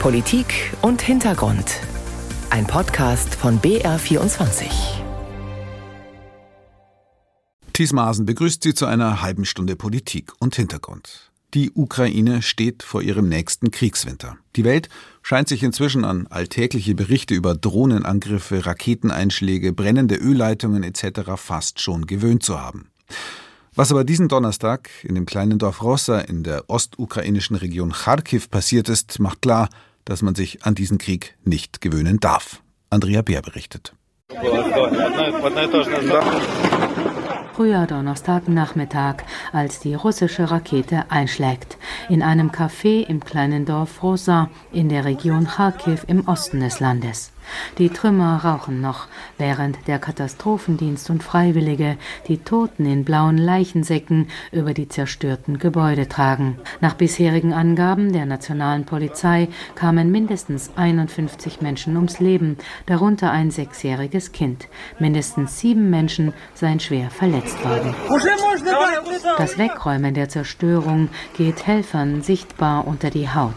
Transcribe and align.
Politik 0.00 0.72
und 0.82 1.02
Hintergrund. 1.02 1.80
Ein 2.50 2.66
Podcast 2.66 3.34
von 3.34 3.60
BR24. 3.60 4.66
Thies 7.72 7.92
Maaßen 7.92 8.24
begrüßt 8.24 8.62
Sie 8.62 8.74
zu 8.74 8.86
einer 8.86 9.22
halben 9.22 9.44
Stunde 9.44 9.74
Politik 9.74 10.32
und 10.38 10.54
Hintergrund. 10.54 11.32
Die 11.54 11.72
Ukraine 11.72 12.42
steht 12.42 12.82
vor 12.82 13.02
ihrem 13.02 13.28
nächsten 13.28 13.70
Kriegswinter. 13.72 14.36
Die 14.54 14.64
Welt 14.64 14.88
scheint 15.22 15.48
sich 15.48 15.62
inzwischen 15.62 16.04
an 16.04 16.28
alltägliche 16.28 16.94
Berichte 16.94 17.34
über 17.34 17.54
Drohnenangriffe, 17.54 18.64
Raketeneinschläge, 18.64 19.72
brennende 19.72 20.16
Ölleitungen 20.16 20.84
etc. 20.84 21.32
fast 21.36 21.80
schon 21.80 22.06
gewöhnt 22.06 22.44
zu 22.44 22.60
haben. 22.60 22.90
Was 23.78 23.90
aber 23.90 24.04
diesen 24.04 24.28
Donnerstag 24.28 24.88
in 25.02 25.14
dem 25.14 25.26
kleinen 25.26 25.58
Dorf 25.58 25.82
Rossa 25.82 26.20
in 26.20 26.42
der 26.42 26.64
ostukrainischen 26.68 27.56
Region 27.56 27.92
Kharkiv 27.92 28.50
passiert 28.50 28.88
ist, 28.88 29.20
macht 29.20 29.42
klar, 29.42 29.68
dass 30.06 30.22
man 30.22 30.34
sich 30.34 30.64
an 30.64 30.74
diesen 30.74 30.96
Krieg 30.96 31.36
nicht 31.44 31.82
gewöhnen 31.82 32.18
darf. 32.18 32.62
Andrea 32.88 33.20
Bär 33.20 33.42
berichtet. 33.42 33.92
Früher 37.54 37.86
Donnerstagnachmittag, 37.86 39.16
als 39.52 39.80
die 39.80 39.94
russische 39.94 40.50
Rakete 40.50 41.10
einschlägt, 41.10 41.76
in 42.08 42.22
einem 42.22 42.50
Café 42.50 43.06
im 43.06 43.22
kleinen 43.22 43.66
Dorf 43.66 44.02
Rosa 44.02 44.48
in 44.72 44.88
der 44.88 45.04
Region 45.04 45.46
Kharkiv 45.46 46.04
im 46.08 46.26
Osten 46.26 46.60
des 46.60 46.80
Landes. 46.80 47.30
Die 47.78 47.90
Trümmer 47.90 48.44
rauchen 48.44 48.80
noch, 48.80 49.06
während 49.38 49.86
der 49.86 49.98
Katastrophendienst 49.98 51.10
und 51.10 51.22
Freiwillige 51.22 51.96
die 52.28 52.38
Toten 52.38 52.86
in 52.86 53.04
blauen 53.04 53.38
Leichensäcken 53.38 54.28
über 54.52 54.74
die 54.74 54.88
zerstörten 54.88 55.58
Gebäude 55.58 56.08
tragen. 56.08 56.58
Nach 56.80 56.94
bisherigen 56.94 57.52
Angaben 57.52 58.12
der 58.12 58.26
nationalen 58.26 58.84
Polizei 58.84 59.48
kamen 59.74 60.10
mindestens 60.10 60.70
51 60.76 61.60
Menschen 61.60 61.96
ums 61.96 62.20
Leben, 62.20 62.56
darunter 62.86 63.30
ein 63.30 63.50
sechsjähriges 63.50 64.32
Kind. 64.32 64.68
Mindestens 64.98 65.60
sieben 65.60 65.90
Menschen 65.90 66.32
seien 66.54 66.80
schwer 66.80 67.10
verletzt 67.10 67.62
worden. 67.64 67.94
Das 69.38 69.58
Wegräumen 69.58 70.14
der 70.14 70.28
Zerstörung 70.28 71.08
geht 71.36 71.66
Helfern 71.66 72.22
sichtbar 72.22 72.86
unter 72.86 73.10
die 73.10 73.28
Haut. 73.28 73.54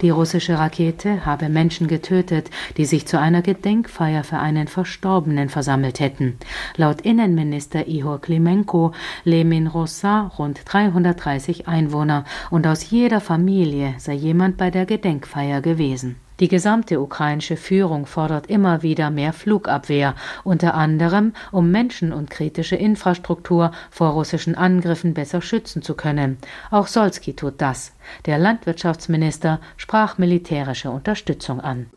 Die 0.00 0.10
russische 0.10 0.58
Rakete 0.58 1.24
habe 1.24 1.48
Menschen 1.48 1.88
getötet, 1.88 2.50
die 2.76 2.84
sich 2.84 3.06
zu 3.06 3.18
einer 3.32 3.40
Gedenkfeier 3.40 4.24
für 4.24 4.38
einen 4.38 4.68
Verstorbenen 4.68 5.48
versammelt 5.48 6.00
hätten. 6.00 6.36
Laut 6.76 7.00
Innenminister 7.00 7.86
Ihor 7.86 8.20
Klimenko 8.20 8.92
leben 9.24 9.52
in 9.52 9.68
Rossa 9.68 10.30
rund 10.38 10.60
330 10.66 11.66
Einwohner 11.66 12.26
und 12.50 12.66
aus 12.66 12.90
jeder 12.90 13.22
Familie 13.22 13.94
sei 13.96 14.12
jemand 14.12 14.58
bei 14.58 14.70
der 14.70 14.84
Gedenkfeier 14.84 15.62
gewesen. 15.62 16.16
Die 16.40 16.48
gesamte 16.48 17.00
ukrainische 17.00 17.56
Führung 17.56 18.04
fordert 18.04 18.48
immer 18.48 18.82
wieder 18.82 19.10
mehr 19.10 19.32
Flugabwehr, 19.32 20.14
unter 20.44 20.74
anderem 20.74 21.32
um 21.52 21.70
Menschen 21.70 22.12
und 22.12 22.28
kritische 22.30 22.76
Infrastruktur 22.76 23.70
vor 23.90 24.10
russischen 24.10 24.56
Angriffen 24.56 25.14
besser 25.14 25.40
schützen 25.40 25.82
zu 25.82 25.94
können. 25.94 26.36
Auch 26.70 26.86
Solski 26.86 27.34
tut 27.34 27.62
das. 27.62 27.92
Der 28.26 28.38
Landwirtschaftsminister 28.38 29.60
sprach 29.76 30.18
militärische 30.18 30.90
Unterstützung 30.90 31.60
an. 31.60 31.90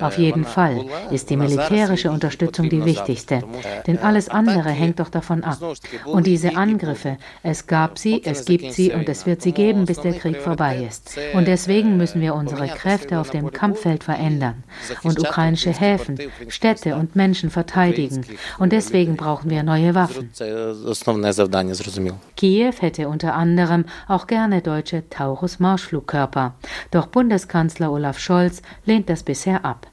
Auf 0.00 0.18
jeden 0.18 0.44
Fall 0.44 0.84
ist 1.10 1.30
die 1.30 1.36
militärische 1.36 2.10
Unterstützung 2.10 2.68
die 2.68 2.84
wichtigste, 2.84 3.42
denn 3.86 3.98
alles 3.98 4.28
andere 4.28 4.70
hängt 4.70 5.00
doch 5.00 5.08
davon 5.08 5.44
ab. 5.44 5.58
Und 6.04 6.26
diese 6.26 6.56
Angriffe, 6.56 7.16
es 7.42 7.66
gab 7.66 7.98
sie, 7.98 8.22
es 8.24 8.44
gibt 8.44 8.72
sie 8.72 8.92
und 8.92 9.08
es 9.08 9.26
wird 9.26 9.42
sie 9.42 9.52
geben, 9.52 9.84
bis 9.84 10.00
der 10.00 10.12
Krieg 10.14 10.36
vorbei 10.38 10.86
ist. 10.88 11.18
Und 11.34 11.46
deswegen 11.46 11.96
müssen 11.96 12.20
wir 12.20 12.34
unsere 12.34 12.68
Kräfte 12.68 13.18
auf 13.18 13.30
dem 13.30 13.50
Kampffeld 13.52 14.04
verändern 14.04 14.64
und 15.02 15.18
ukrainische 15.18 15.70
Häfen, 15.70 16.18
Städte 16.48 16.96
und 16.96 17.16
Menschen 17.16 17.50
verteidigen. 17.50 18.24
Und 18.58 18.72
deswegen 18.72 19.16
brauchen 19.16 19.50
wir 19.50 19.62
neue 19.62 19.94
Waffen. 19.94 20.30
Kiew 22.36 22.72
hätte 22.80 23.08
unter 23.08 23.34
anderem 23.34 23.69
auch 24.08 24.26
gerne 24.26 24.62
deutsche 24.62 25.08
Taurus-Marschflugkörper. 25.08 26.54
Doch 26.90 27.06
Bundeskanzler 27.06 27.90
Olaf 27.90 28.18
Scholz 28.18 28.62
lehnt 28.84 29.08
das 29.08 29.22
bisher 29.22 29.64
ab. 29.64 29.86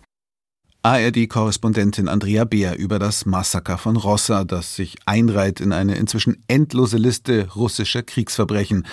ARD-Korrespondentin 0.84 2.08
Andrea 2.08 2.46
Beer 2.46 2.78
über 2.78 2.98
das 2.98 3.26
Massaker 3.26 3.78
von 3.78 3.98
Rossa, 3.98 4.46
das 4.46 4.76
sich 4.76 4.96
einreiht 5.06 5.60
in 5.60 5.74
eine 5.74 5.96
inzwischen 5.96 6.44
endlose 6.48 6.98
Liste 6.98 7.50
russischer 7.56 8.04
Kriegsverbrechen, 8.04 8.88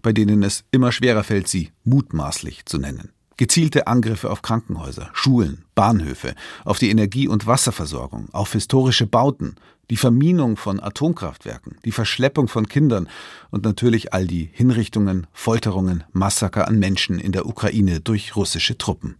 bei 0.00 0.12
denen 0.12 0.42
es 0.44 0.64
immer 0.70 0.92
schwerer 0.92 1.24
fällt, 1.24 1.48
sie 1.48 1.72
mutmaßlich 1.82 2.66
zu 2.66 2.78
nennen. 2.78 3.10
Gezielte 3.40 3.86
Angriffe 3.86 4.28
auf 4.28 4.42
Krankenhäuser, 4.42 5.08
Schulen, 5.14 5.64
Bahnhöfe, 5.74 6.34
auf 6.66 6.78
die 6.78 6.90
Energie- 6.90 7.26
und 7.26 7.46
Wasserversorgung, 7.46 8.28
auf 8.32 8.52
historische 8.52 9.06
Bauten, 9.06 9.54
die 9.88 9.96
Verminung 9.96 10.58
von 10.58 10.78
Atomkraftwerken, 10.78 11.78
die 11.86 11.90
Verschleppung 11.90 12.48
von 12.48 12.68
Kindern 12.68 13.08
und 13.50 13.64
natürlich 13.64 14.12
all 14.12 14.26
die 14.26 14.50
Hinrichtungen, 14.52 15.26
Folterungen, 15.32 16.04
Massaker 16.12 16.68
an 16.68 16.78
Menschen 16.78 17.18
in 17.18 17.32
der 17.32 17.46
Ukraine 17.46 18.00
durch 18.00 18.36
russische 18.36 18.76
Truppen. 18.76 19.16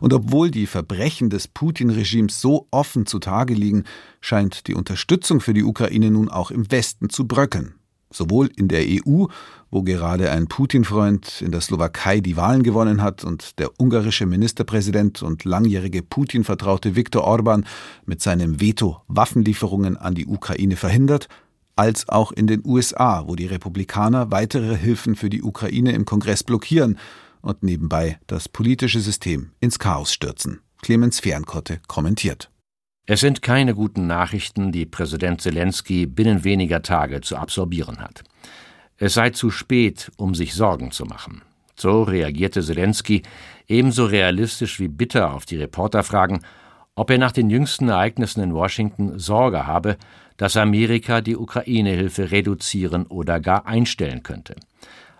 Und 0.00 0.12
obwohl 0.12 0.52
die 0.52 0.68
Verbrechen 0.68 1.28
des 1.28 1.48
Putin-Regimes 1.48 2.40
so 2.40 2.68
offen 2.70 3.04
zutage 3.04 3.54
liegen, 3.54 3.82
scheint 4.20 4.68
die 4.68 4.74
Unterstützung 4.74 5.40
für 5.40 5.54
die 5.54 5.64
Ukraine 5.64 6.12
nun 6.12 6.28
auch 6.28 6.52
im 6.52 6.70
Westen 6.70 7.10
zu 7.10 7.26
bröckeln. 7.26 7.74
Sowohl 8.12 8.48
in 8.54 8.68
der 8.68 8.84
EU, 8.86 9.26
wo 9.70 9.82
gerade 9.82 10.30
ein 10.30 10.46
Putin-Freund 10.46 11.42
in 11.42 11.52
der 11.52 11.60
Slowakei 11.60 12.20
die 12.20 12.36
Wahlen 12.36 12.62
gewonnen 12.62 13.02
hat 13.02 13.24
und 13.24 13.58
der 13.58 13.70
ungarische 13.80 14.26
Ministerpräsident 14.26 15.22
und 15.22 15.44
langjährige 15.44 16.02
Putin-Vertraute 16.02 16.96
Viktor 16.96 17.24
Orban 17.24 17.66
mit 18.04 18.22
seinem 18.22 18.60
Veto 18.60 19.02
Waffenlieferungen 19.08 19.96
an 19.96 20.14
die 20.14 20.26
Ukraine 20.26 20.76
verhindert, 20.76 21.28
als 21.74 22.08
auch 22.08 22.32
in 22.32 22.46
den 22.46 22.62
USA, 22.64 23.24
wo 23.26 23.36
die 23.36 23.46
Republikaner 23.46 24.30
weitere 24.30 24.76
Hilfen 24.76 25.14
für 25.14 25.28
die 25.28 25.42
Ukraine 25.42 25.92
im 25.92 26.04
Kongress 26.04 26.42
blockieren 26.42 26.98
und 27.42 27.62
nebenbei 27.62 28.18
das 28.26 28.48
politische 28.48 29.00
System 29.00 29.50
ins 29.60 29.78
Chaos 29.78 30.12
stürzen. 30.12 30.60
Clemens 30.82 31.20
Fernkotte 31.20 31.80
kommentiert. 31.86 32.50
Es 33.06 33.20
sind 33.20 33.40
keine 33.40 33.74
guten 33.74 34.08
Nachrichten, 34.08 34.72
die 34.72 34.84
Präsident 34.84 35.40
Zelensky 35.40 36.06
binnen 36.06 36.42
weniger 36.42 36.82
Tage 36.82 37.20
zu 37.20 37.36
absorbieren 37.36 38.00
hat. 38.00 38.24
Es 38.98 39.14
sei 39.14 39.30
zu 39.30 39.50
spät, 39.50 40.10
um 40.16 40.34
sich 40.34 40.54
Sorgen 40.54 40.90
zu 40.90 41.04
machen. 41.04 41.42
So 41.76 42.02
reagierte 42.02 42.62
Zelensky 42.62 43.22
ebenso 43.68 44.06
realistisch 44.06 44.80
wie 44.80 44.88
bitter 44.88 45.34
auf 45.34 45.44
die 45.44 45.56
Reporterfragen, 45.56 46.40
ob 46.94 47.10
er 47.10 47.18
nach 47.18 47.32
den 47.32 47.50
jüngsten 47.50 47.90
Ereignissen 47.90 48.42
in 48.42 48.54
Washington 48.54 49.18
Sorge 49.18 49.66
habe, 49.66 49.98
dass 50.38 50.56
Amerika 50.56 51.20
die 51.20 51.36
Ukraine-Hilfe 51.36 52.30
reduzieren 52.30 53.06
oder 53.06 53.40
gar 53.40 53.66
einstellen 53.66 54.22
könnte. 54.22 54.56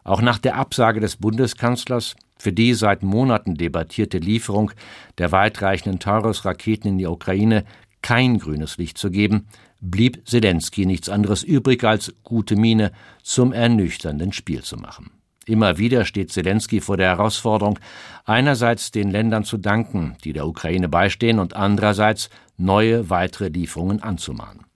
Auch 0.05 0.23
nach 0.23 0.39
der 0.39 0.57
Absage 0.57 1.01
des 1.01 1.17
Bundeskanzlers 1.17 2.17
für 2.39 2.53
die 2.53 2.75
seit 2.75 3.03
Monaten 3.03 3.57
debattierte 3.57 4.19
Lieferung 4.19 4.71
der 5.19 5.33
weitreichenden 5.33 5.99
Taurus-Raketen 5.99 6.89
in 6.89 6.99
die 6.99 7.07
Ukraine 7.07 7.65
kein 8.03 8.39
grünes 8.39 8.79
Licht 8.79 8.99
zu 8.99 9.11
geben, 9.11 9.49
blieb 9.81 10.27
Zelensky 10.29 10.87
nichts 10.87 11.09
anderes 11.09 11.43
übrig, 11.43 11.85
als 11.85 12.15
gute 12.23 12.57
Miene 12.57 12.93
zum 13.23 13.53
ernüchternden 13.53 14.33
Spiel 14.33 14.63
zu 14.63 14.77
machen. 14.77 15.11
Immer 15.47 15.79
wieder 15.79 16.05
steht 16.05 16.33
Zelensky 16.33 16.81
vor 16.81 16.97
der 16.97 17.09
Herausforderung, 17.09 17.79
einerseits 18.25 18.91
den 18.91 19.11
Ländern 19.11 19.45
zu 19.45 19.59
danken, 19.59 20.17
die 20.25 20.33
der 20.33 20.47
Ukraine 20.47 20.89
beistehen, 20.89 21.39
und 21.39 21.55
andererseits 21.55 22.31
neue 22.57 23.11
weitere 23.11 23.49
Lieferungen 23.49 24.03
anzumahnen. 24.03 24.67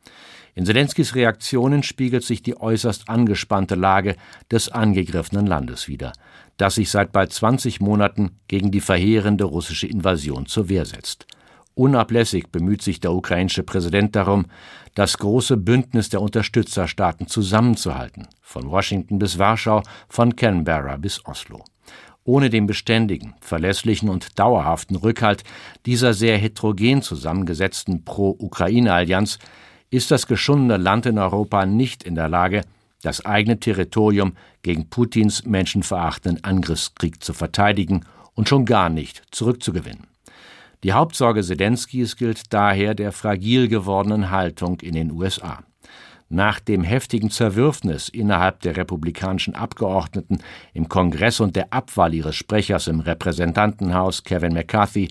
In 0.54 0.66
Zelenskys 0.66 1.14
Reaktionen 1.14 1.82
spiegelt 1.82 2.22
sich 2.22 2.42
die 2.42 2.60
äußerst 2.60 3.08
angespannte 3.08 3.74
Lage 3.74 4.16
des 4.50 4.68
angegriffenen 4.68 5.46
Landes 5.46 5.88
wider, 5.88 6.12
das 6.56 6.76
sich 6.76 6.90
seit 6.90 7.12
bald 7.12 7.32
20 7.32 7.80
Monaten 7.80 8.36
gegen 8.46 8.70
die 8.70 8.80
verheerende 8.80 9.44
russische 9.44 9.86
Invasion 9.86 10.46
zur 10.46 10.68
Wehr 10.68 10.84
setzt. 10.84 11.26
Unablässig 11.80 12.52
bemüht 12.52 12.82
sich 12.82 13.00
der 13.00 13.14
ukrainische 13.14 13.62
Präsident 13.62 14.14
darum, 14.14 14.44
das 14.94 15.16
große 15.16 15.56
Bündnis 15.56 16.10
der 16.10 16.20
Unterstützerstaaten 16.20 17.26
zusammenzuhalten, 17.26 18.28
von 18.42 18.70
Washington 18.70 19.18
bis 19.18 19.38
Warschau, 19.38 19.82
von 20.06 20.36
Canberra 20.36 20.98
bis 20.98 21.24
Oslo. 21.24 21.64
Ohne 22.22 22.50
den 22.50 22.66
beständigen, 22.66 23.32
verlässlichen 23.40 24.10
und 24.10 24.38
dauerhaften 24.38 24.94
Rückhalt 24.94 25.42
dieser 25.86 26.12
sehr 26.12 26.36
heterogen 26.36 27.00
zusammengesetzten 27.00 28.04
Pro-Ukraine-Allianz 28.04 29.38
ist 29.88 30.10
das 30.10 30.26
geschundene 30.26 30.76
Land 30.76 31.06
in 31.06 31.18
Europa 31.18 31.64
nicht 31.64 32.02
in 32.02 32.14
der 32.14 32.28
Lage, 32.28 32.60
das 33.00 33.24
eigene 33.24 33.58
Territorium 33.58 34.34
gegen 34.60 34.90
Putins 34.90 35.46
menschenverachtenden 35.46 36.44
Angriffskrieg 36.44 37.24
zu 37.24 37.32
verteidigen 37.32 38.04
und 38.34 38.50
schon 38.50 38.66
gar 38.66 38.90
nicht 38.90 39.22
zurückzugewinnen. 39.30 40.09
Die 40.82 40.94
Hauptsorge 40.94 41.42
Zelenskys 41.42 42.16
gilt 42.16 42.54
daher 42.54 42.94
der 42.94 43.12
fragil 43.12 43.68
gewordenen 43.68 44.30
Haltung 44.30 44.80
in 44.80 44.94
den 44.94 45.10
USA. 45.10 45.62
Nach 46.30 46.58
dem 46.58 46.84
heftigen 46.84 47.30
Zerwürfnis 47.30 48.08
innerhalb 48.08 48.60
der 48.60 48.76
republikanischen 48.76 49.54
Abgeordneten 49.54 50.38
im 50.72 50.88
Kongress 50.88 51.40
und 51.40 51.54
der 51.54 51.72
Abwahl 51.72 52.14
ihres 52.14 52.36
Sprechers 52.36 52.86
im 52.86 53.00
Repräsentantenhaus 53.00 54.24
Kevin 54.24 54.54
McCarthy 54.54 55.10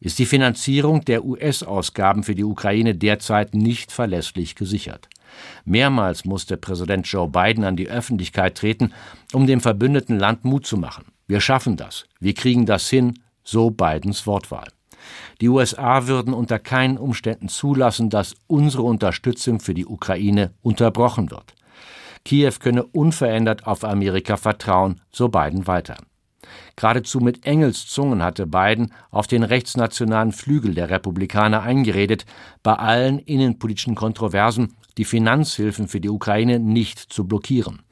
ist 0.00 0.18
die 0.18 0.26
Finanzierung 0.26 1.04
der 1.04 1.24
US-Ausgaben 1.24 2.22
für 2.22 2.34
die 2.34 2.44
Ukraine 2.44 2.94
derzeit 2.94 3.54
nicht 3.54 3.92
verlässlich 3.92 4.54
gesichert. 4.54 5.08
Mehrmals 5.64 6.24
musste 6.24 6.56
Präsident 6.58 7.06
Joe 7.06 7.28
Biden 7.28 7.64
an 7.64 7.76
die 7.76 7.88
Öffentlichkeit 7.88 8.56
treten, 8.56 8.92
um 9.32 9.46
dem 9.46 9.60
verbündeten 9.60 10.18
Land 10.18 10.44
Mut 10.44 10.66
zu 10.66 10.76
machen. 10.76 11.06
Wir 11.26 11.40
schaffen 11.40 11.76
das. 11.76 12.04
Wir 12.20 12.34
kriegen 12.34 12.66
das 12.66 12.90
hin, 12.90 13.18
so 13.42 13.70
Bidens 13.70 14.26
Wortwahl. 14.26 14.68
Die 15.40 15.48
USA 15.48 16.06
würden 16.06 16.34
unter 16.34 16.58
keinen 16.58 16.98
Umständen 16.98 17.48
zulassen, 17.48 18.10
dass 18.10 18.34
unsere 18.46 18.82
Unterstützung 18.82 19.60
für 19.60 19.74
die 19.74 19.86
Ukraine 19.86 20.52
unterbrochen 20.62 21.30
wird. 21.30 21.54
Kiew 22.24 22.54
könne 22.58 22.84
unverändert 22.84 23.66
auf 23.66 23.84
Amerika 23.84 24.36
vertrauen, 24.36 25.00
so 25.10 25.28
Biden 25.28 25.66
weiter. 25.66 25.96
Geradezu 26.76 27.20
mit 27.20 27.46
Engelszungen 27.46 28.22
hatte 28.22 28.46
Biden 28.46 28.92
auf 29.10 29.26
den 29.26 29.42
rechtsnationalen 29.42 30.32
Flügel 30.32 30.74
der 30.74 30.90
Republikaner 30.90 31.62
eingeredet, 31.62 32.26
bei 32.62 32.74
allen 32.74 33.18
innenpolitischen 33.18 33.94
Kontroversen 33.94 34.76
die 34.98 35.04
Finanzhilfen 35.04 35.88
für 35.88 36.00
die 36.00 36.08
Ukraine 36.08 36.58
nicht 36.58 36.98
zu 36.98 37.26
blockieren. 37.26 37.82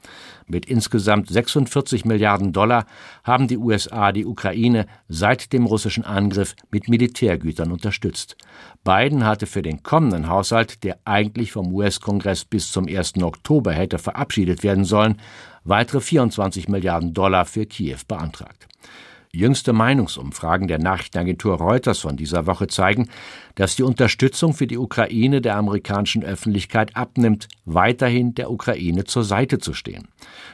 Mit 0.47 0.67
insgesamt 0.67 1.29
46 1.29 2.05
Milliarden 2.05 2.53
Dollar 2.53 2.85
haben 3.23 3.47
die 3.47 3.57
USA 3.57 4.11
die 4.11 4.25
Ukraine 4.25 4.85
seit 5.07 5.53
dem 5.53 5.65
russischen 5.65 6.03
Angriff 6.03 6.55
mit 6.69 6.87
Militärgütern 6.87 7.71
unterstützt. 7.71 8.35
Biden 8.83 9.25
hatte 9.25 9.47
für 9.47 9.63
den 9.63 9.81
kommenden 9.81 10.29
Haushalt, 10.29 10.83
der 10.83 10.99
eigentlich 11.05 11.51
vom 11.51 11.73
US-Kongress 11.73 12.45
bis 12.45 12.71
zum 12.71 12.87
1. 12.87 13.21
Oktober 13.23 13.73
hätte 13.73 13.97
verabschiedet 13.97 14.61
werden 14.61 14.85
sollen, 14.85 15.19
weitere 15.63 15.99
24 15.99 16.67
Milliarden 16.67 17.13
Dollar 17.13 17.45
für 17.45 17.65
Kiew 17.65 17.99
beantragt. 18.07 18.67
Jüngste 19.35 19.73
Meinungsumfragen 19.73 20.67
der 20.67 20.79
Nachrichtenagentur 20.79 21.55
Reuters 21.55 21.99
von 21.99 22.15
dieser 22.15 22.47
Woche 22.47 22.67
zeigen, 22.67 23.09
dass 23.55 23.75
die 23.75 23.83
Unterstützung 23.83 24.53
für 24.53 24.65
die 24.65 24.77
Ukraine 24.77 25.41
der 25.41 25.57
amerikanischen 25.57 26.23
Öffentlichkeit 26.23 26.95
abnimmt, 26.95 27.47
weiterhin 27.65 28.33
der 28.33 28.49
Ukraine 28.49 29.03
zur 29.03 29.23
Seite 29.23 29.59
zu 29.59 29.73
stehen. 29.73 30.07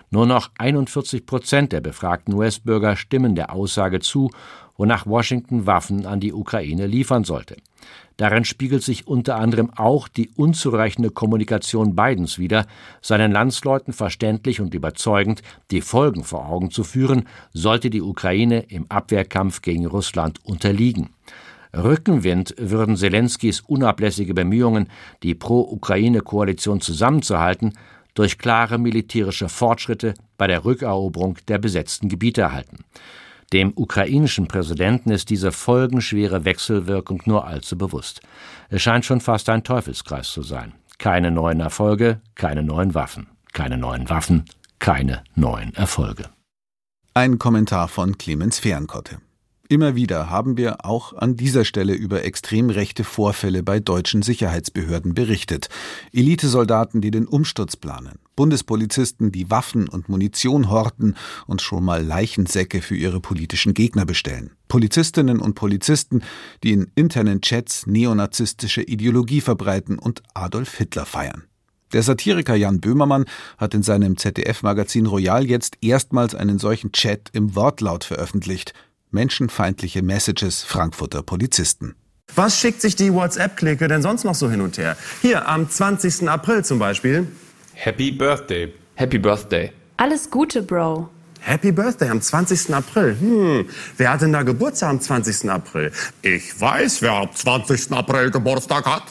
Nur 0.10 0.26
noch 0.26 0.50
41 0.58 1.26
Prozent 1.26 1.72
der 1.72 1.82
befragten 1.82 2.34
US-Bürger 2.34 2.96
stimmen 2.96 3.36
der 3.36 3.54
Aussage 3.54 4.00
zu, 4.00 4.32
wonach 4.78 5.06
Washington 5.06 5.68
Waffen 5.68 6.06
an 6.06 6.20
die 6.20 6.34
Ukraine 6.34 6.88
liefern 6.88 7.24
sollte. 7.24 7.58
Darin 8.18 8.46
spiegelt 8.46 8.84
sich 8.84 9.08
unter 9.08 9.38
anderem 9.38 9.72
auch 9.76 10.08
die 10.08 10.30
unzureichende 10.36 11.10
Kommunikation 11.10 11.96
Bidens 11.96 12.38
wider, 12.38 12.68
seinen 13.02 13.32
Landsleuten 13.32 13.94
verständlich 13.94 14.62
und 14.62 14.74
überzeugend 14.74 15.42
die 15.72 15.82
Folgen 15.82 16.24
vor 16.24 16.48
Augen 16.48 16.72
zu 16.72 16.84
führen, 16.84 17.28
sollte 17.54 17.90
die 17.90 18.02
Ukraine 18.02 18.60
im 18.70 18.86
Abwehrkampf 18.90 19.62
gegen 19.62 19.86
Russland 19.86 20.40
unterliegen. 20.44 21.10
Rückenwind 21.76 22.54
würden 22.58 22.98
Zelenskys 22.98 23.62
unablässige 23.62 24.34
Bemühungen, 24.34 24.90
die 25.24 25.36
Pro-Ukraine-Koalition 25.36 26.82
zusammenzuhalten, 26.82 27.74
durch 28.14 28.38
klare 28.38 28.78
militärische 28.78 29.48
Fortschritte 29.48 30.14
bei 30.38 30.48
der 30.48 30.66
Rückeroberung 30.66 31.38
der 31.48 31.60
besetzten 31.60 32.10
Gebiete 32.10 32.42
erhalten. 32.42 32.84
Dem 33.54 33.74
ukrainischen 33.76 34.48
Präsidenten 34.48 35.12
ist 35.12 35.30
diese 35.30 35.52
folgenschwere 35.52 36.46
Wechselwirkung 36.46 37.22
nur 37.26 37.46
allzu 37.46 37.78
bewusst. 37.78 38.22
Es 38.70 38.82
scheint 38.82 39.04
schon 39.04 39.20
fast 39.20 39.50
ein 39.50 39.64
Teufelskreis 39.64 40.32
zu 40.32 40.42
sein. 40.42 40.74
Keine 41.00 41.32
neuen 41.32 41.60
Erfolge, 41.60 42.22
keine 42.36 42.64
neuen 42.64 42.94
Waffen. 42.96 43.28
Keine 43.52 43.78
neuen 43.78 44.10
Waffen, 44.10 44.46
keine 44.80 45.24
neuen 45.36 45.74
Erfolge. 45.76 46.30
Ein 47.14 47.38
Kommentar 47.40 47.90
von 47.90 48.18
Clemens 48.18 48.60
Fehrenkotte. 48.60 49.18
Immer 49.68 49.96
wieder 49.96 50.30
haben 50.30 50.56
wir 50.56 50.86
auch 50.86 51.14
an 51.14 51.36
dieser 51.36 51.66
Stelle 51.66 51.94
über 51.94 52.24
extrem 52.24 52.70
rechte 52.70 53.04
Vorfälle 53.04 53.64
bei 53.64 53.82
deutschen 53.82 54.22
Sicherheitsbehörden 54.22 55.14
berichtet. 55.14 55.68
Elitesoldaten, 56.14 57.02
die 57.02 57.12
den 57.12 57.28
Umsturz 57.28 57.76
planen, 57.76 58.20
Bundespolizisten, 58.36 59.32
die 59.32 59.50
Waffen 59.50 59.88
und 59.88 60.10
Munition 60.10 60.70
horten 60.70 61.16
und 61.48 61.62
schon 61.62 61.84
mal 61.84 62.04
Leichensäcke 62.04 62.82
für 62.82 62.96
ihre 62.96 63.20
politischen 63.20 63.74
Gegner 63.74 64.06
bestellen. 64.06 64.52
Polizistinnen 64.68 65.40
und 65.40 65.56
Polizisten, 65.56 66.22
die 66.64 66.72
in 66.72 66.92
internen 66.96 67.42
Chats 67.42 67.88
neonazistische 67.88 68.82
Ideologie 68.82 69.42
verbreiten 69.42 70.00
und 70.00 70.24
Adolf 70.34 70.76
Hitler 70.78 71.06
feiern. 71.06 71.44
Der 71.94 72.04
Satiriker 72.04 72.56
Jan 72.56 72.80
Böhmermann 72.80 73.26
hat 73.58 73.74
in 73.74 73.84
seinem 73.84 74.16
ZDF-Magazin 74.16 75.06
Royal 75.06 75.46
jetzt 75.46 75.78
erstmals 75.82 76.36
einen 76.36 76.58
solchen 76.58 76.94
Chat 76.94 77.30
im 77.34 77.56
Wortlaut 77.56 78.06
veröffentlicht 78.06 78.74
menschenfeindliche 79.12 80.02
Messages 80.02 80.64
Frankfurter 80.64 81.22
Polizisten. 81.22 81.96
Was 82.34 82.58
schickt 82.58 82.82
sich 82.82 82.96
die 82.96 83.14
WhatsApp-Clique 83.14 83.88
denn 83.88 84.02
sonst 84.02 84.24
noch 84.24 84.36
so 84.36 84.50
hin 84.50 84.62
und 84.62 84.78
her? 84.78 84.96
Hier 85.22 85.50
am 85.50 85.70
20. 85.70 86.30
April 86.30 86.64
zum 86.64 86.80
Beispiel. 86.80 87.28
Happy 87.84 88.12
Birthday. 88.12 88.72
Happy 88.94 89.18
Birthday. 89.18 89.72
Alles 89.98 90.30
Gute, 90.30 90.62
Bro. 90.62 91.10
Happy 91.40 91.72
Birthday 91.72 92.10
am 92.10 92.22
20. 92.22 92.72
April. 92.76 93.18
Hm, 93.20 93.66
wer 93.98 94.14
hat 94.14 94.22
denn 94.22 94.32
da 94.32 94.44
Geburtstag 94.44 94.92
am 94.92 95.02
20. 95.02 95.50
April? 95.50 95.92
Ich 96.22 96.62
weiß, 96.62 97.02
wer 97.02 97.14
am 97.14 97.34
20. 97.34 97.92
April 97.92 98.30
Geburtstag 98.30 98.86
hat. 98.86 99.06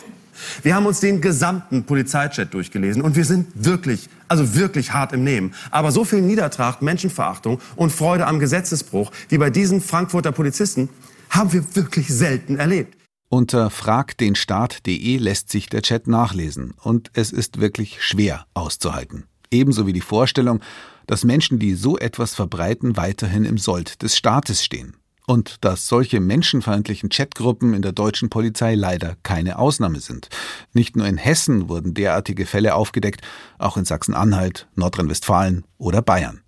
Wir 0.62 0.76
haben 0.76 0.86
uns 0.86 1.00
den 1.00 1.20
gesamten 1.20 1.82
Polizeichat 1.82 2.54
durchgelesen 2.54 3.02
und 3.02 3.16
wir 3.16 3.24
sind 3.24 3.48
wirklich, 3.54 4.08
also 4.28 4.54
wirklich 4.54 4.92
hart 4.92 5.14
im 5.14 5.24
Nehmen. 5.24 5.52
Aber 5.72 5.90
so 5.90 6.04
viel 6.04 6.22
Niedertracht, 6.22 6.80
Menschenverachtung 6.80 7.60
und 7.74 7.90
Freude 7.90 8.28
am 8.28 8.38
Gesetzesbruch 8.38 9.10
wie 9.30 9.38
bei 9.38 9.50
diesen 9.50 9.80
Frankfurter 9.80 10.30
Polizisten 10.30 10.88
haben 11.28 11.52
wir 11.52 11.64
wirklich 11.74 12.06
selten 12.06 12.56
erlebt. 12.56 12.99
Unter 13.32 13.70
fragdenstaat.de 13.70 15.16
lässt 15.18 15.50
sich 15.50 15.68
der 15.68 15.82
Chat 15.82 16.08
nachlesen 16.08 16.74
und 16.82 17.12
es 17.14 17.30
ist 17.30 17.60
wirklich 17.60 18.02
schwer 18.02 18.44
auszuhalten. 18.54 19.28
Ebenso 19.52 19.86
wie 19.86 19.92
die 19.92 20.00
Vorstellung, 20.00 20.58
dass 21.06 21.22
Menschen, 21.22 21.60
die 21.60 21.74
so 21.74 21.96
etwas 21.96 22.34
verbreiten, 22.34 22.96
weiterhin 22.96 23.44
im 23.44 23.56
Sold 23.56 24.02
des 24.02 24.16
Staates 24.16 24.64
stehen. 24.64 24.96
Und 25.28 25.64
dass 25.64 25.86
solche 25.86 26.18
menschenfeindlichen 26.18 27.08
Chatgruppen 27.08 27.72
in 27.72 27.82
der 27.82 27.92
deutschen 27.92 28.30
Polizei 28.30 28.74
leider 28.74 29.16
keine 29.22 29.60
Ausnahme 29.60 30.00
sind. 30.00 30.28
Nicht 30.72 30.96
nur 30.96 31.06
in 31.06 31.16
Hessen 31.16 31.68
wurden 31.68 31.94
derartige 31.94 32.46
Fälle 32.46 32.74
aufgedeckt, 32.74 33.20
auch 33.58 33.76
in 33.76 33.84
Sachsen-Anhalt, 33.84 34.66
Nordrhein-Westfalen 34.74 35.64
oder 35.78 36.02
Bayern. 36.02 36.40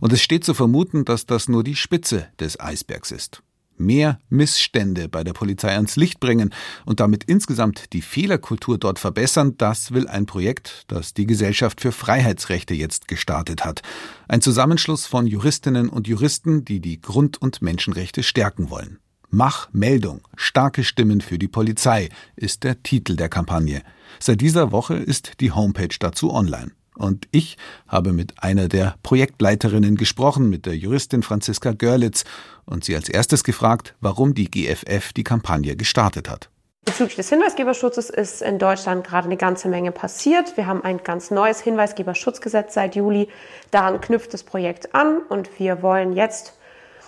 Und 0.00 0.10
es 0.14 0.22
steht 0.22 0.46
zu 0.46 0.54
vermuten, 0.54 1.04
dass 1.04 1.26
das 1.26 1.48
nur 1.48 1.62
die 1.62 1.76
Spitze 1.76 2.28
des 2.40 2.58
Eisbergs 2.58 3.10
ist 3.10 3.42
mehr 3.76 4.18
Missstände 4.28 5.08
bei 5.08 5.24
der 5.24 5.32
Polizei 5.32 5.74
ans 5.74 5.96
Licht 5.96 6.20
bringen 6.20 6.54
und 6.84 7.00
damit 7.00 7.24
insgesamt 7.24 7.92
die 7.92 8.02
Fehlerkultur 8.02 8.78
dort 8.78 8.98
verbessern, 8.98 9.54
das 9.58 9.92
will 9.92 10.08
ein 10.08 10.26
Projekt, 10.26 10.84
das 10.88 11.14
die 11.14 11.26
Gesellschaft 11.26 11.80
für 11.80 11.92
Freiheitsrechte 11.92 12.74
jetzt 12.74 13.08
gestartet 13.08 13.64
hat. 13.64 13.82
Ein 14.28 14.40
Zusammenschluss 14.40 15.06
von 15.06 15.26
Juristinnen 15.26 15.88
und 15.88 16.08
Juristen, 16.08 16.64
die 16.64 16.80
die 16.80 17.00
Grund- 17.00 17.40
und 17.40 17.62
Menschenrechte 17.62 18.22
stärken 18.22 18.70
wollen. 18.70 18.98
Mach 19.30 19.68
Meldung. 19.72 20.20
Starke 20.36 20.84
Stimmen 20.84 21.20
für 21.20 21.38
die 21.38 21.48
Polizei 21.48 22.08
ist 22.36 22.62
der 22.62 22.84
Titel 22.84 23.16
der 23.16 23.28
Kampagne. 23.28 23.82
Seit 24.20 24.40
dieser 24.40 24.70
Woche 24.70 24.94
ist 24.94 25.40
die 25.40 25.50
Homepage 25.50 25.96
dazu 25.98 26.32
online. 26.32 26.70
Und 26.96 27.26
ich 27.32 27.56
habe 27.88 28.12
mit 28.12 28.42
einer 28.42 28.68
der 28.68 28.94
Projektleiterinnen 29.02 29.96
gesprochen, 29.96 30.48
mit 30.48 30.66
der 30.66 30.76
Juristin 30.76 31.22
Franziska 31.22 31.72
Görlitz, 31.72 32.24
und 32.66 32.84
sie 32.84 32.94
als 32.94 33.08
erstes 33.08 33.44
gefragt, 33.44 33.94
warum 34.00 34.34
die 34.34 34.50
GFF 34.50 35.12
die 35.12 35.24
Kampagne 35.24 35.76
gestartet 35.76 36.30
hat. 36.30 36.48
Bezüglich 36.84 37.16
des 37.16 37.30
Hinweisgeberschutzes 37.30 38.10
ist 38.10 38.42
in 38.42 38.58
Deutschland 38.58 39.06
gerade 39.06 39.26
eine 39.26 39.38
ganze 39.38 39.68
Menge 39.68 39.90
passiert. 39.90 40.56
Wir 40.56 40.66
haben 40.66 40.84
ein 40.84 41.02
ganz 41.02 41.30
neues 41.30 41.60
Hinweisgeberschutzgesetz 41.60 42.74
seit 42.74 42.94
Juli. 42.94 43.28
Daran 43.70 44.00
knüpft 44.00 44.34
das 44.34 44.42
Projekt 44.42 44.94
an 44.94 45.18
und 45.28 45.58
wir 45.58 45.82
wollen 45.82 46.12
jetzt 46.12 46.54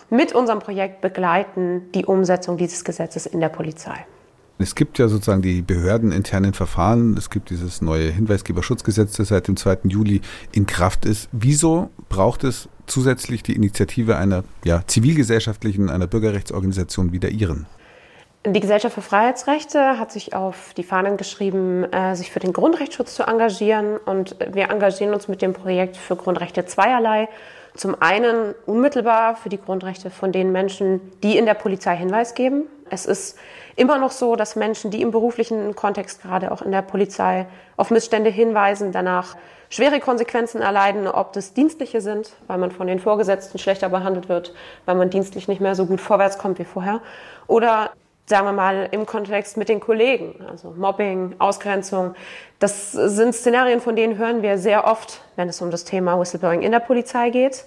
mit 0.09 0.33
unserem 0.33 0.61
Projekt 0.61 1.01
begleiten 1.03 1.91
die 1.93 2.07
Umsetzung 2.07 2.57
dieses 2.57 2.85
Gesetzes 2.85 3.27
in 3.27 3.41
der 3.41 3.49
Polizei. 3.49 4.07
Es 4.59 4.75
gibt 4.75 4.99
ja 4.99 5.09
sozusagen 5.09 5.43
die 5.43 5.61
behördeninternen 5.61 6.55
Verfahren. 6.55 7.15
Es 7.17 7.29
gibt 7.29 7.51
dieses 7.51 7.83
neue 7.83 8.11
Hinweisgeberschutzgesetz, 8.11 9.17
das 9.17 9.29
seit 9.29 9.49
dem 9.49 9.57
2. 9.57 9.79
Juli 9.85 10.23
in 10.53 10.67
Kraft 10.67 11.05
ist. 11.05 11.29
Wieso 11.33 11.91
braucht 12.09 12.43
es 12.43 12.69
zusätzlich 12.87 13.43
die 13.43 13.55
Initiative 13.55 14.17
einer 14.17 14.45
ja, 14.65 14.83
zivilgesellschaftlichen, 14.87 15.91
einer 15.91 16.07
Bürgerrechtsorganisation 16.07 17.13
wie 17.13 17.19
der 17.19 17.31
Ihren? 17.31 17.67
Die 18.47 18.61
Gesellschaft 18.61 18.95
für 18.95 19.03
Freiheitsrechte 19.03 19.99
hat 19.99 20.13
sich 20.13 20.33
auf 20.33 20.73
die 20.77 20.85
Fahnen 20.85 21.17
geschrieben, 21.17 21.85
äh, 21.93 22.15
sich 22.15 22.31
für 22.31 22.39
den 22.39 22.53
Grundrechtsschutz 22.53 23.15
zu 23.15 23.25
engagieren. 23.25 23.97
Und 23.99 24.37
wir 24.53 24.71
engagieren 24.71 25.13
uns 25.13 25.27
mit 25.27 25.43
dem 25.43 25.53
Projekt 25.53 25.97
für 25.97 26.15
Grundrechte 26.15 26.65
zweierlei. 26.65 27.29
Zum 27.75 28.01
einen 28.01 28.55
unmittelbar 28.65 29.37
für 29.37 29.49
die 29.49 29.61
Grundrechte 29.61 30.11
von 30.11 30.33
den 30.33 30.53
Menschen, 30.53 31.01
die 31.23 31.37
in 31.37 31.45
der 31.45 31.55
Polizei 31.55 31.97
Hinweis 31.97 32.35
geben. 32.35 32.63
Es 32.89 33.05
ist 33.05 33.37
immer 33.77 33.99
noch 33.99 34.11
so, 34.11 34.37
dass 34.37 34.57
Menschen, 34.57 34.91
die 34.91 35.03
im 35.03 35.11
beruflichen 35.11 35.77
Kontext 35.77 36.23
gerade 36.23 36.51
auch 36.51 36.63
in 36.63 36.73
der 36.73 36.83
Polizei 36.83 37.47
auf 37.77 37.91
Missstände 37.91 38.31
hinweisen, 38.31 38.91
danach 38.91 39.37
schwere 39.69 40.01
Konsequenzen 40.01 40.63
erleiden, 40.63 41.07
ob 41.07 41.33
das 41.33 41.53
dienstliche 41.53 42.01
sind, 42.01 42.33
weil 42.47 42.59
man 42.59 42.71
von 42.71 42.87
den 42.87 42.99
Vorgesetzten 42.99 43.59
schlechter 43.59 43.89
behandelt 43.89 44.29
wird, 44.29 44.55
weil 44.87 44.95
man 44.95 45.11
dienstlich 45.11 45.49
nicht 45.49 45.61
mehr 45.61 45.75
so 45.75 45.87
gut 45.87 46.01
vorwärts 46.01 46.39
kommt 46.39 46.59
wie 46.59 46.65
vorher, 46.65 47.01
oder 47.47 47.91
sagen 48.29 48.47
wir 48.47 48.53
mal, 48.53 48.89
im 48.91 49.07
Kontext 49.07 49.57
mit 49.57 49.69
den 49.69 49.79
Kollegen, 49.79 50.45
also 50.51 50.75
Mobbing, 50.77 51.37
Ausgrenzung. 51.39 52.17
Das 52.59 52.91
sind 52.91 53.35
Szenarien, 53.35 53.81
von 53.81 53.95
denen 53.95 54.19
hören 54.19 54.43
wir 54.43 54.59
sehr 54.59 54.85
oft, 54.85 55.21
wenn 55.37 55.49
es 55.49 55.63
um 55.63 55.71
das 55.71 55.85
Thema 55.85 56.19
Whistleblowing 56.19 56.63
in 56.63 56.73
der 56.73 56.81
Polizei 56.81 57.31
geht 57.31 57.67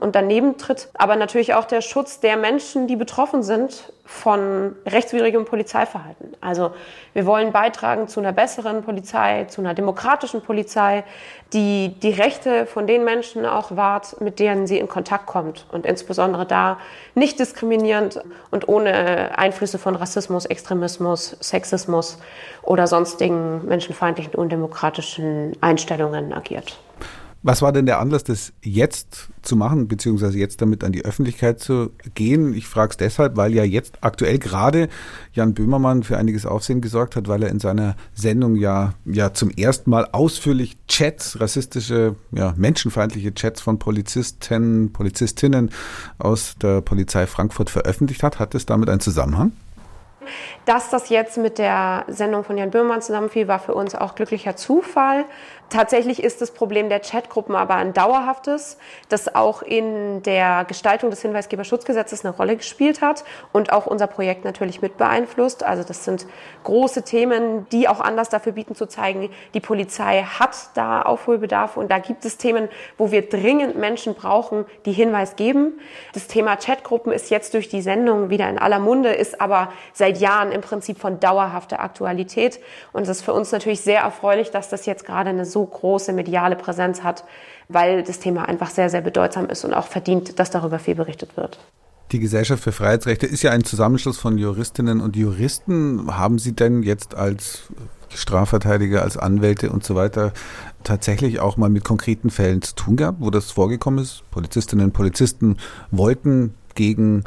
und 0.00 0.14
daneben 0.14 0.56
tritt 0.56 0.88
aber 0.94 1.14
natürlich 1.14 1.52
auch 1.52 1.66
der 1.66 1.82
Schutz 1.82 2.20
der 2.20 2.38
Menschen, 2.38 2.86
die 2.86 2.96
betroffen 2.96 3.42
sind 3.42 3.92
von 4.06 4.74
rechtswidrigem 4.86 5.44
Polizeiverhalten. 5.44 6.34
Also 6.40 6.72
wir 7.12 7.26
wollen 7.26 7.52
beitragen 7.52 8.08
zu 8.08 8.18
einer 8.18 8.32
besseren 8.32 8.82
Polizei, 8.82 9.44
zu 9.44 9.60
einer 9.60 9.74
demokratischen 9.74 10.40
Polizei, 10.40 11.04
die 11.52 11.94
die 12.02 12.10
Rechte 12.10 12.64
von 12.64 12.86
den 12.86 13.04
Menschen 13.04 13.44
auch 13.44 13.76
wahrt, 13.76 14.20
mit 14.22 14.38
denen 14.38 14.66
sie 14.66 14.78
in 14.78 14.88
Kontakt 14.88 15.26
kommt 15.26 15.66
und 15.70 15.84
insbesondere 15.84 16.46
da 16.46 16.78
nicht 17.14 17.38
diskriminierend 17.38 18.20
und 18.50 18.68
ohne 18.68 19.38
Einflüsse 19.38 19.78
von 19.78 19.96
Rassismus, 19.96 20.46
Extremismus, 20.46 21.36
Sexismus 21.40 22.18
oder 22.62 22.86
sonstigen 22.86 23.66
menschenfeindlichen, 23.66 24.34
undemokratischen 24.34 25.52
Einstellungen 25.60 26.32
agiert. 26.32 26.78
Was 27.42 27.62
war 27.62 27.72
denn 27.72 27.86
der 27.86 28.00
Anlass, 28.00 28.22
das 28.22 28.52
jetzt 28.62 29.30
zu 29.40 29.56
machen, 29.56 29.88
beziehungsweise 29.88 30.38
jetzt 30.38 30.60
damit 30.60 30.84
an 30.84 30.92
die 30.92 31.06
Öffentlichkeit 31.06 31.58
zu 31.58 31.90
gehen? 32.14 32.52
Ich 32.52 32.66
frage 32.66 32.90
es 32.90 32.96
deshalb, 32.98 33.38
weil 33.38 33.54
ja 33.54 33.64
jetzt 33.64 33.98
aktuell 34.02 34.38
gerade 34.38 34.88
Jan 35.32 35.54
Böhmermann 35.54 36.02
für 36.02 36.18
einiges 36.18 36.44
Aufsehen 36.44 36.82
gesorgt 36.82 37.16
hat, 37.16 37.28
weil 37.28 37.42
er 37.42 37.48
in 37.48 37.58
seiner 37.58 37.96
Sendung 38.12 38.56
ja, 38.56 38.92
ja 39.06 39.32
zum 39.32 39.48
ersten 39.48 39.88
Mal 39.88 40.06
ausführlich 40.12 40.76
Chats, 40.86 41.40
rassistische, 41.40 42.14
ja, 42.32 42.52
menschenfeindliche 42.58 43.32
Chats 43.32 43.62
von 43.62 43.78
Polizisten, 43.78 44.92
Polizistinnen 44.92 45.70
aus 46.18 46.56
der 46.60 46.82
Polizei 46.82 47.26
Frankfurt 47.26 47.70
veröffentlicht 47.70 48.22
hat. 48.22 48.38
Hat 48.38 48.54
es 48.54 48.66
damit 48.66 48.90
einen 48.90 49.00
Zusammenhang? 49.00 49.52
Dass 50.66 50.90
das 50.90 51.08
jetzt 51.08 51.38
mit 51.38 51.58
der 51.58 52.04
Sendung 52.08 52.44
von 52.44 52.58
Jan 52.58 52.70
Böhmermann 52.70 53.02
zusammenfiel, 53.02 53.48
war 53.48 53.58
für 53.58 53.74
uns 53.74 53.94
auch 53.94 54.14
glücklicher 54.14 54.56
Zufall. 54.56 55.24
Tatsächlich 55.70 56.20
ist 56.20 56.40
das 56.40 56.50
Problem 56.50 56.88
der 56.88 56.98
Chatgruppen 56.98 57.54
aber 57.54 57.76
ein 57.76 57.92
dauerhaftes, 57.92 58.76
das 59.08 59.36
auch 59.36 59.62
in 59.62 60.20
der 60.24 60.64
Gestaltung 60.64 61.10
des 61.10 61.22
Hinweisgeberschutzgesetzes 61.22 62.24
eine 62.24 62.34
Rolle 62.34 62.56
gespielt 62.56 63.00
hat 63.00 63.22
und 63.52 63.72
auch 63.72 63.86
unser 63.86 64.08
Projekt 64.08 64.44
natürlich 64.44 64.82
mit 64.82 64.98
beeinflusst. 64.98 65.62
Also 65.62 65.84
das 65.84 66.04
sind 66.04 66.26
große 66.64 67.04
Themen, 67.04 67.68
die 67.70 67.86
auch 67.86 68.00
Anlass 68.00 68.30
dafür 68.30 68.50
bieten 68.50 68.74
zu 68.74 68.86
zeigen, 68.86 69.30
die 69.54 69.60
Polizei 69.60 70.22
hat 70.22 70.56
da 70.74 71.02
Aufholbedarf 71.02 71.76
und 71.76 71.88
da 71.88 72.00
gibt 72.00 72.24
es 72.24 72.36
Themen, 72.36 72.68
wo 72.98 73.12
wir 73.12 73.28
dringend 73.28 73.78
Menschen 73.78 74.14
brauchen, 74.14 74.64
die 74.86 74.92
Hinweis 74.92 75.36
geben. 75.36 75.78
Das 76.14 76.26
Thema 76.26 76.56
Chatgruppen 76.56 77.12
ist 77.12 77.30
jetzt 77.30 77.54
durch 77.54 77.68
die 77.68 77.80
Sendung 77.80 78.28
wieder 78.28 78.48
in 78.48 78.58
aller 78.58 78.80
Munde, 78.80 79.10
ist 79.10 79.40
aber 79.40 79.72
seit 79.92 80.18
Jahren 80.18 80.50
im 80.50 80.62
Prinzip 80.62 80.98
von 80.98 81.20
dauerhafter 81.20 81.78
Aktualität 81.78 82.58
und 82.92 83.02
es 83.02 83.08
ist 83.08 83.22
für 83.22 83.34
uns 83.34 83.52
natürlich 83.52 83.82
sehr 83.82 84.00
erfreulich, 84.00 84.50
dass 84.50 84.68
das 84.68 84.84
jetzt 84.84 85.06
gerade 85.06 85.30
eine 85.30 85.44
so 85.44 85.59
so 85.60 85.66
große 85.66 86.12
mediale 86.12 86.56
Präsenz 86.56 87.02
hat, 87.02 87.24
weil 87.68 88.02
das 88.02 88.18
Thema 88.18 88.48
einfach 88.48 88.70
sehr, 88.70 88.88
sehr 88.88 89.02
bedeutsam 89.02 89.46
ist 89.46 89.64
und 89.64 89.74
auch 89.74 89.86
verdient, 89.86 90.38
dass 90.38 90.50
darüber 90.50 90.78
viel 90.78 90.94
berichtet 90.94 91.36
wird. 91.36 91.58
Die 92.12 92.18
Gesellschaft 92.18 92.62
für 92.64 92.72
Freiheitsrechte 92.72 93.26
ist 93.26 93.42
ja 93.42 93.52
ein 93.52 93.62
Zusammenschluss 93.62 94.18
von 94.18 94.36
Juristinnen 94.36 95.00
und 95.00 95.14
Juristen. 95.14 96.16
Haben 96.16 96.38
Sie 96.40 96.52
denn 96.52 96.82
jetzt 96.82 97.14
als 97.14 97.68
Strafverteidiger, 98.08 99.02
als 99.02 99.16
Anwälte 99.16 99.70
und 99.70 99.84
so 99.84 99.94
weiter 99.94 100.32
tatsächlich 100.82 101.38
auch 101.38 101.56
mal 101.56 101.70
mit 101.70 101.84
konkreten 101.84 102.30
Fällen 102.30 102.62
zu 102.62 102.74
tun 102.74 102.96
gehabt, 102.96 103.18
wo 103.20 103.30
das 103.30 103.52
vorgekommen 103.52 104.02
ist? 104.02 104.24
Polizistinnen 104.32 104.86
und 104.86 104.92
Polizisten 104.92 105.58
wollten 105.92 106.54
gegen 106.74 107.24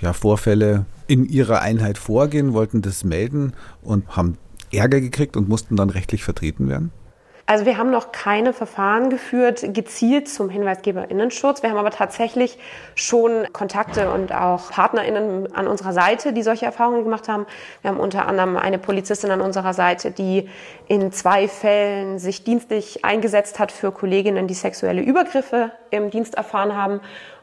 ja, 0.00 0.12
Vorfälle 0.12 0.84
in 1.08 1.26
ihrer 1.26 1.60
Einheit 1.60 1.98
vorgehen, 1.98 2.52
wollten 2.52 2.80
das 2.82 3.02
melden 3.02 3.54
und 3.82 4.16
haben 4.16 4.38
Ärger 4.72 5.00
gekriegt 5.00 5.36
und 5.36 5.48
mussten 5.48 5.74
dann 5.74 5.90
rechtlich 5.90 6.22
vertreten 6.22 6.68
werden? 6.68 6.92
Also 7.44 7.66
wir 7.66 7.76
haben 7.76 7.90
noch 7.90 8.12
keine 8.12 8.52
Verfahren 8.52 9.10
geführt, 9.10 9.74
gezielt 9.74 10.28
zum 10.28 10.48
Hinweisgeberinnenschutz. 10.48 11.62
Wir 11.62 11.70
haben 11.70 11.76
aber 11.76 11.90
tatsächlich 11.90 12.56
schon 12.94 13.46
Kontakte 13.52 14.12
und 14.12 14.32
auch 14.32 14.70
PartnerInnen 14.70 15.52
an 15.52 15.66
unserer 15.66 15.92
Seite, 15.92 16.32
die 16.32 16.42
solche 16.42 16.66
Erfahrungen 16.66 17.02
gemacht 17.02 17.28
haben. 17.28 17.46
Wir 17.82 17.90
haben 17.90 18.00
unter 18.00 18.26
anderem 18.26 18.56
eine 18.56 18.78
Polizistin 18.78 19.32
an 19.32 19.40
unserer 19.40 19.74
Seite, 19.74 20.12
die 20.12 20.48
in 20.86 21.10
zwei 21.10 21.48
Fällen 21.48 22.20
sich 22.20 22.44
dienstlich 22.44 23.04
eingesetzt 23.04 23.58
hat 23.58 23.72
für 23.72 23.90
Kolleginnen, 23.90 24.46
die 24.46 24.54
sexuelle 24.54 25.02
Übergriffe 25.02 25.72
im 25.90 26.10
Dienst 26.10 26.36
erfahren 26.36 26.76
haben 26.76 27.00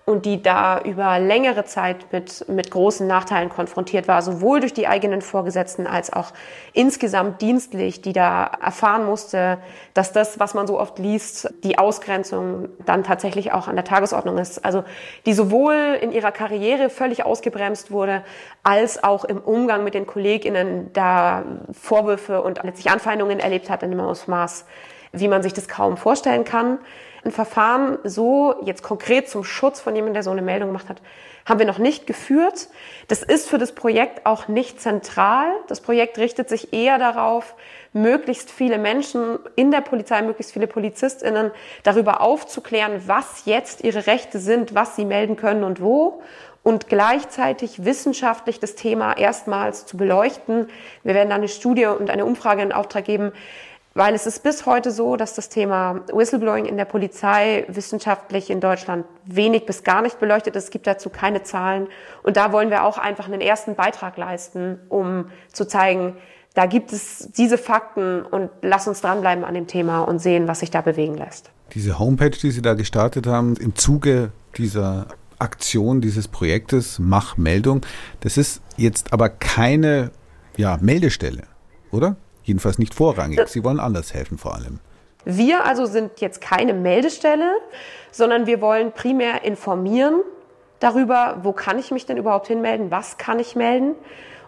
und 0.10 0.26
die 0.26 0.42
da 0.42 0.82
über 0.82 1.20
längere 1.20 1.66
Zeit 1.66 2.12
mit, 2.12 2.50
mit 2.50 2.72
großen 2.72 3.06
Nachteilen 3.06 3.50
konfrontiert 3.50 4.08
war, 4.08 4.22
sowohl 4.24 4.60
durch 4.60 4.74
die 4.74 4.88
eigenen 4.88 5.22
Vorgesetzten 5.22 5.86
als 5.86 6.12
auch 6.12 6.32
insgesamt 6.74 7.42
dienstlich, 7.42 8.02
die 8.02 8.12
da 8.12 8.46
erfahren 8.62 9.06
musste, 9.06 9.60
dass 9.94 10.12
das, 10.12 10.40
was 10.40 10.56
man 10.56 10.66
so 10.66 10.80
oft 10.80 10.98
liest, 10.98 11.54
die 11.64 11.78
Ausgrenzung 11.78 12.70
dann 12.86 13.04
tatsächlich 13.04 13.52
auch 13.52 13.68
an 13.68 13.76
der 13.76 13.86
Tagesordnung 13.86 14.40
ist. 14.40 14.66
Also 14.66 14.84
die 15.28 15.34
sowohl 15.34 15.98
in 16.02 16.12
ihrer 16.12 16.32
Karriere 16.32 16.90
völlig 16.90 17.24
ausgebremst 17.24 17.92
wurde, 17.92 18.24
als 18.64 19.04
auch 19.04 19.26
im 19.26 19.38
Umgang 19.38 19.84
mit 19.84 19.94
den 19.94 20.08
KollegInnen 20.08 20.92
da 20.92 21.44
Vorwürfe 21.72 22.42
und 22.42 22.64
letztlich 22.64 22.92
Anfeindungen 22.92 23.40
erlebt 23.40 23.70
hat 23.70 23.84
in 23.84 23.92
einem 23.92 24.02
Ausmaß, 24.02 24.66
wie 25.12 25.28
man 25.28 25.44
sich 25.44 25.54
das 25.54 25.68
kaum 25.68 25.98
vorstellen 25.98 26.46
kann. 26.46 26.80
Ein 27.24 27.32
Verfahren 27.32 27.98
so 28.04 28.56
jetzt 28.64 28.84
konkret 28.84 29.30
zum 29.30 29.44
Schutz 29.44 29.80
von 29.80 29.96
jemandem, 29.96 30.14
der 30.16 30.24
so 30.24 30.32
eine 30.32 30.42
Meldung 30.42 30.70
gemacht 30.70 30.90
hat, 30.90 31.02
haben 31.46 31.60
wir 31.60 31.66
noch 31.66 31.80
nicht 31.80 32.06
geführt. 32.06 32.70
Das 33.08 33.24
ist 33.24 33.50
für 33.50 33.58
das 33.58 33.74
Projekt 33.74 34.26
auch 34.26 34.48
nicht 34.48 34.80
zentral. 34.80 35.48
Das 35.68 35.82
Projekt 35.82 36.18
richtet 36.18 36.48
sich 36.48 36.74
eher 36.74 36.98
darauf, 37.00 37.56
möglichst 37.92 38.52
viele 38.52 38.78
Menschen 38.78 39.40
in 39.56 39.72
der 39.72 39.82
Polizei, 39.82 40.22
möglichst 40.22 40.54
viele 40.54 40.68
Polizistinnen 40.68 41.52
darüber 41.84 42.22
aufzuklären, 42.22 43.02
was 43.08 43.46
jetzt 43.46 43.84
ihre 43.84 44.06
Rechte 44.06 44.40
sind, 44.40 44.76
was 44.76 44.96
sie 44.96 45.06
melden 45.06 45.36
können 45.36 45.64
und 45.64 45.82
wo 45.82 46.22
und 46.62 46.88
gleichzeitig 46.88 47.86
wissenschaftlich 47.86 48.60
das 48.60 48.76
Thema 48.76 49.18
erstmals 49.18 49.86
zu 49.86 49.98
beleuchten. 49.98 50.68
Wir 51.04 51.16
werden 51.16 51.32
eine 51.32 51.48
Studie 51.48 51.86
und 51.86 52.10
eine 52.10 52.26
Umfrage 52.26 52.62
in 52.62 52.72
Auftrag 52.72 53.06
geben, 53.06 53.32
weil 54.00 54.16
es 54.16 54.26
ist 54.26 54.44
bis 54.44 54.66
heute 54.66 54.92
so, 54.92 55.18
dass 55.18 55.34
das 55.34 55.50
Thema 55.50 56.06
Whistleblowing 56.14 56.64
in 56.64 56.78
der 56.78 56.86
Polizei 56.86 57.66
wissenschaftlich 57.68 58.50
in 58.50 58.62
Deutschland 58.62 59.06
wenig 59.26 59.66
bis 59.66 59.84
gar 59.84 60.02
nicht 60.02 60.22
beleuchtet 60.22 60.56
ist. 60.56 60.64
Es 60.64 60.70
gibt 60.72 60.88
dazu 60.88 61.10
keine 61.10 61.44
Zahlen. 61.44 61.88
Und 62.24 62.38
da 62.38 62.54
wollen 62.54 62.70
wir 62.70 62.86
auch 62.86 62.98
einfach 62.98 63.26
einen 63.26 63.42
ersten 63.42 63.76
Beitrag 63.76 64.16
leisten, 64.16 64.80
um 64.88 65.26
zu 65.52 65.68
zeigen, 65.68 66.16
da 66.54 66.66
gibt 66.66 66.94
es 66.94 67.28
diese 67.36 67.58
Fakten 67.58 68.22
und 68.22 68.50
lass 68.62 68.88
uns 68.88 69.02
dranbleiben 69.02 69.44
an 69.44 69.54
dem 69.54 69.68
Thema 69.68 70.04
und 70.04 70.20
sehen, 70.20 70.48
was 70.48 70.62
sich 70.62 70.72
da 70.72 70.80
bewegen 70.80 71.18
lässt. 71.18 71.52
Diese 71.74 72.00
Homepage, 72.00 72.30
die 72.30 72.52
Sie 72.52 72.62
da 72.62 72.76
gestartet 72.76 73.28
haben, 73.28 73.58
im 73.58 73.76
Zuge 73.76 74.32
dieser 74.58 75.08
Aktion, 75.40 76.00
dieses 76.00 76.30
Projektes 76.30 77.00
Mach 77.00 77.36
Meldung, 77.36 77.82
das 78.22 78.38
ist 78.38 78.62
jetzt 78.78 79.12
aber 79.12 79.28
keine 79.28 80.12
ja, 80.56 80.78
Meldestelle, 80.80 81.44
oder? 81.92 82.16
Jedenfalls 82.50 82.80
nicht 82.80 82.96
vorrangig. 82.96 83.40
Sie 83.48 83.64
wollen 83.64 83.80
anders 83.80 84.12
helfen 84.16 84.40
vor 84.40 84.56
allem. 84.56 84.80
Wir 85.24 85.66
also 85.66 85.86
sind 85.86 86.20
jetzt 86.20 86.42
keine 86.42 86.74
Meldestelle, 86.74 87.52
sondern 88.12 88.48
wir 88.48 88.60
wollen 88.60 88.92
primär 88.92 89.44
informieren 89.44 90.22
darüber, 90.80 91.42
wo 91.44 91.52
kann 91.54 91.78
ich 91.78 91.92
mich 91.92 92.08
denn 92.08 92.18
überhaupt 92.18 92.48
hinmelden, 92.48 92.90
was 92.90 93.20
kann 93.20 93.38
ich 93.38 93.56
melden 93.56 93.94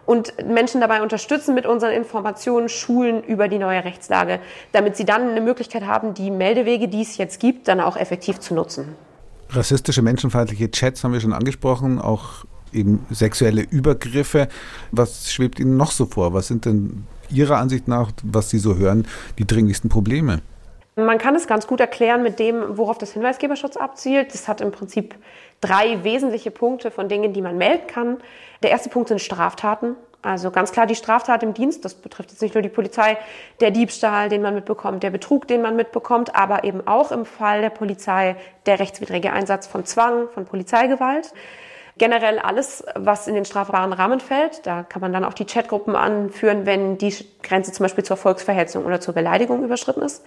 und 0.04 0.34
Menschen 0.44 0.80
dabei 0.80 1.00
unterstützen 1.00 1.54
mit 1.54 1.64
unseren 1.64 1.92
Informationen, 1.92 2.68
Schulen 2.68 3.22
über 3.22 3.46
die 3.46 3.58
neue 3.58 3.84
Rechtslage, 3.84 4.40
damit 4.72 4.96
sie 4.96 5.04
dann 5.04 5.28
eine 5.28 5.40
Möglichkeit 5.40 5.86
haben, 5.86 6.12
die 6.12 6.32
Meldewege, 6.32 6.88
die 6.88 7.02
es 7.02 7.18
jetzt 7.18 7.38
gibt, 7.38 7.68
dann 7.68 7.78
auch 7.78 7.96
effektiv 7.96 8.40
zu 8.40 8.52
nutzen. 8.54 8.96
Rassistische, 9.50 10.02
menschenfeindliche 10.02 10.72
Chats 10.72 11.04
haben 11.04 11.12
wir 11.12 11.20
schon 11.20 11.34
angesprochen, 11.34 12.00
auch 12.00 12.46
eben 12.72 13.06
sexuelle 13.10 13.62
Übergriffe. 13.62 14.48
Was 14.90 15.32
schwebt 15.32 15.60
Ihnen 15.60 15.76
noch 15.76 15.90
so 15.90 16.06
vor? 16.06 16.34
Was 16.34 16.48
sind 16.48 16.64
denn 16.64 17.06
Ihrer 17.30 17.56
Ansicht 17.58 17.88
nach, 17.88 18.12
was 18.22 18.50
Sie 18.50 18.58
so 18.58 18.76
hören, 18.76 19.06
die 19.38 19.46
dringlichsten 19.46 19.90
Probleme? 19.90 20.40
Man 20.96 21.16
kann 21.16 21.34
es 21.34 21.46
ganz 21.46 21.66
gut 21.66 21.80
erklären 21.80 22.22
mit 22.22 22.38
dem, 22.38 22.76
worauf 22.76 22.98
das 22.98 23.12
Hinweisgeberschutz 23.12 23.78
abzielt. 23.78 24.34
Das 24.34 24.46
hat 24.46 24.60
im 24.60 24.72
Prinzip 24.72 25.14
drei 25.62 26.04
wesentliche 26.04 26.50
Punkte 26.50 26.90
von 26.90 27.08
Dingen, 27.08 27.32
die 27.32 27.40
man 27.40 27.56
melden 27.56 27.86
kann. 27.86 28.18
Der 28.62 28.70
erste 28.70 28.90
Punkt 28.90 29.08
sind 29.08 29.20
Straftaten. 29.20 29.96
Also 30.20 30.52
ganz 30.52 30.70
klar 30.70 30.86
die 30.86 30.94
Straftat 30.94 31.42
im 31.42 31.52
Dienst, 31.52 31.84
das 31.84 31.94
betrifft 31.94 32.30
jetzt 32.30 32.42
nicht 32.42 32.54
nur 32.54 32.62
die 32.62 32.68
Polizei, 32.68 33.18
der 33.60 33.72
Diebstahl, 33.72 34.28
den 34.28 34.40
man 34.40 34.54
mitbekommt, 34.54 35.02
der 35.02 35.10
Betrug, 35.10 35.48
den 35.48 35.62
man 35.62 35.74
mitbekommt, 35.74 36.36
aber 36.36 36.62
eben 36.62 36.86
auch 36.86 37.10
im 37.10 37.24
Fall 37.24 37.60
der 37.60 37.70
Polizei 37.70 38.36
der 38.66 38.78
rechtswidrige 38.78 39.32
Einsatz 39.32 39.66
von 39.66 39.84
Zwang, 39.84 40.28
von 40.32 40.44
Polizeigewalt. 40.44 41.34
Generell 42.02 42.40
alles, 42.40 42.84
was 42.96 43.28
in 43.28 43.36
den 43.36 43.44
strafbaren 43.44 43.92
Rahmen 43.92 44.18
fällt. 44.18 44.66
Da 44.66 44.82
kann 44.82 45.00
man 45.00 45.12
dann 45.12 45.24
auch 45.24 45.34
die 45.34 45.44
Chatgruppen 45.44 45.94
anführen, 45.94 46.66
wenn 46.66 46.98
die 46.98 47.14
Grenze 47.44 47.70
zum 47.70 47.84
Beispiel 47.84 48.02
zur 48.02 48.16
Volksverhetzung 48.16 48.84
oder 48.86 49.00
zur 49.00 49.14
Beleidigung 49.14 49.62
überschritten 49.62 50.02
ist. 50.02 50.24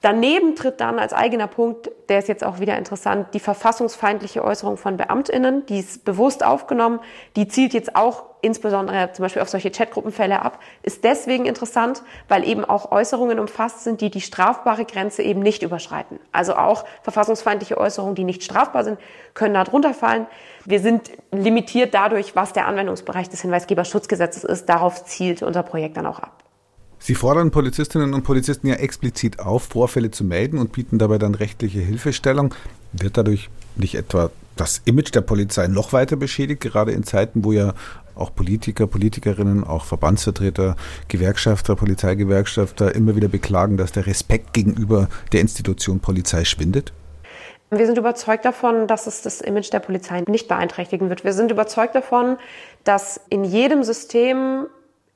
Daneben 0.00 0.54
tritt 0.54 0.80
dann 0.80 1.00
als 1.00 1.12
eigener 1.12 1.48
Punkt, 1.48 1.90
der 2.08 2.20
ist 2.20 2.28
jetzt 2.28 2.44
auch 2.44 2.60
wieder 2.60 2.78
interessant, 2.78 3.34
die 3.34 3.40
verfassungsfeindliche 3.40 4.44
Äußerung 4.44 4.76
von 4.76 4.96
Beamtinnen, 4.96 5.66
die 5.66 5.80
ist 5.80 6.04
bewusst 6.04 6.44
aufgenommen, 6.44 7.00
die 7.34 7.48
zielt 7.48 7.74
jetzt 7.74 7.96
auch 7.96 8.22
insbesondere 8.40 9.10
zum 9.12 9.24
Beispiel 9.24 9.42
auf 9.42 9.48
solche 9.48 9.72
Chatgruppenfälle 9.72 10.40
ab, 10.40 10.60
ist 10.84 11.02
deswegen 11.02 11.46
interessant, 11.46 12.04
weil 12.28 12.46
eben 12.46 12.64
auch 12.64 12.92
Äußerungen 12.92 13.40
umfasst 13.40 13.82
sind, 13.82 14.00
die 14.00 14.10
die 14.10 14.20
strafbare 14.20 14.84
Grenze 14.84 15.24
eben 15.24 15.40
nicht 15.40 15.64
überschreiten. 15.64 16.20
Also 16.30 16.54
auch 16.54 16.84
verfassungsfeindliche 17.02 17.76
Äußerungen, 17.76 18.14
die 18.14 18.22
nicht 18.22 18.44
strafbar 18.44 18.84
sind, 18.84 19.00
können 19.34 19.54
da 19.54 19.64
drunter 19.64 19.94
fallen. 19.94 20.28
Wir 20.64 20.78
sind 20.78 21.10
limitiert 21.32 21.92
dadurch, 21.92 22.36
was 22.36 22.52
der 22.52 22.68
Anwendungsbereich 22.68 23.28
des 23.28 23.42
Hinweisgeberschutzgesetzes 23.42 24.44
ist. 24.44 24.68
Darauf 24.68 25.04
zielt 25.04 25.42
unser 25.42 25.64
Projekt 25.64 25.96
dann 25.96 26.06
auch 26.06 26.20
ab. 26.20 26.37
Sie 26.98 27.14
fordern 27.14 27.50
Polizistinnen 27.50 28.12
und 28.14 28.22
Polizisten 28.22 28.66
ja 28.66 28.74
explizit 28.74 29.40
auf, 29.40 29.64
Vorfälle 29.64 30.10
zu 30.10 30.24
melden 30.24 30.58
und 30.58 30.72
bieten 30.72 30.98
dabei 30.98 31.18
dann 31.18 31.34
rechtliche 31.34 31.80
Hilfestellung. 31.80 32.54
Wird 32.92 33.16
dadurch 33.16 33.50
nicht 33.76 33.94
etwa 33.94 34.30
das 34.56 34.82
Image 34.84 35.14
der 35.14 35.20
Polizei 35.20 35.68
noch 35.68 35.92
weiter 35.92 36.16
beschädigt, 36.16 36.60
gerade 36.60 36.92
in 36.92 37.04
Zeiten, 37.04 37.44
wo 37.44 37.52
ja 37.52 37.74
auch 38.14 38.34
Politiker, 38.34 38.86
Politikerinnen, 38.86 39.64
auch 39.64 39.84
Verbandsvertreter, 39.84 40.76
Gewerkschafter, 41.06 41.76
Polizeigewerkschafter 41.76 42.94
immer 42.94 43.14
wieder 43.14 43.28
beklagen, 43.28 43.76
dass 43.76 43.92
der 43.92 44.06
Respekt 44.06 44.52
gegenüber 44.52 45.08
der 45.32 45.40
Institution 45.40 46.00
Polizei 46.00 46.44
schwindet? 46.44 46.92
Wir 47.70 47.86
sind 47.86 47.98
überzeugt 47.98 48.44
davon, 48.44 48.86
dass 48.86 49.06
es 49.06 49.22
das 49.22 49.40
Image 49.40 49.72
der 49.72 49.80
Polizei 49.80 50.24
nicht 50.26 50.48
beeinträchtigen 50.48 51.10
wird. 51.10 51.24
Wir 51.24 51.34
sind 51.34 51.50
überzeugt 51.50 51.94
davon, 51.94 52.38
dass 52.84 53.20
in 53.28 53.44
jedem 53.44 53.84
System 53.84 54.66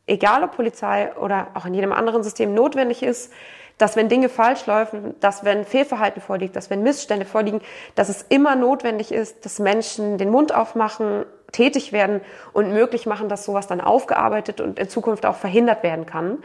egal 0.06 0.42
ob 0.42 0.56
Polizei 0.56 1.14
oder 1.16 1.49
auch 1.54 1.66
in 1.66 1.75
jedem 1.75 1.92
anderen 1.92 2.23
System 2.23 2.54
notwendig 2.54 3.02
ist, 3.02 3.32
dass 3.78 3.97
wenn 3.97 4.09
Dinge 4.09 4.28
falsch 4.28 4.66
laufen, 4.66 5.14
dass 5.21 5.44
wenn 5.44 5.64
Fehlverhalten 5.64 6.23
vorliegt, 6.23 6.54
dass 6.56 6.71
wenn 6.71 6.82
Missstände 6.82 7.25
vorliegen, 7.25 7.61
dass 7.94 8.09
es 8.09 8.23
immer 8.28 8.54
notwendig 8.54 9.12
ist, 9.12 9.44
dass 9.44 9.59
Menschen 9.59 10.18
den 10.18 10.30
Mund 10.30 10.54
aufmachen, 10.54 11.25
tätig 11.52 11.92
werden 11.92 12.21
und 12.52 12.73
möglich 12.73 13.06
machen, 13.06 13.28
dass 13.28 13.44
sowas 13.44 13.66
dann 13.66 13.80
aufgearbeitet 13.80 14.61
und 14.61 14.78
in 14.78 14.88
Zukunft 14.88 15.26
auch 15.26 15.37
verhindert 15.37 15.82
werden 15.82 16.06
kann. 16.06 16.38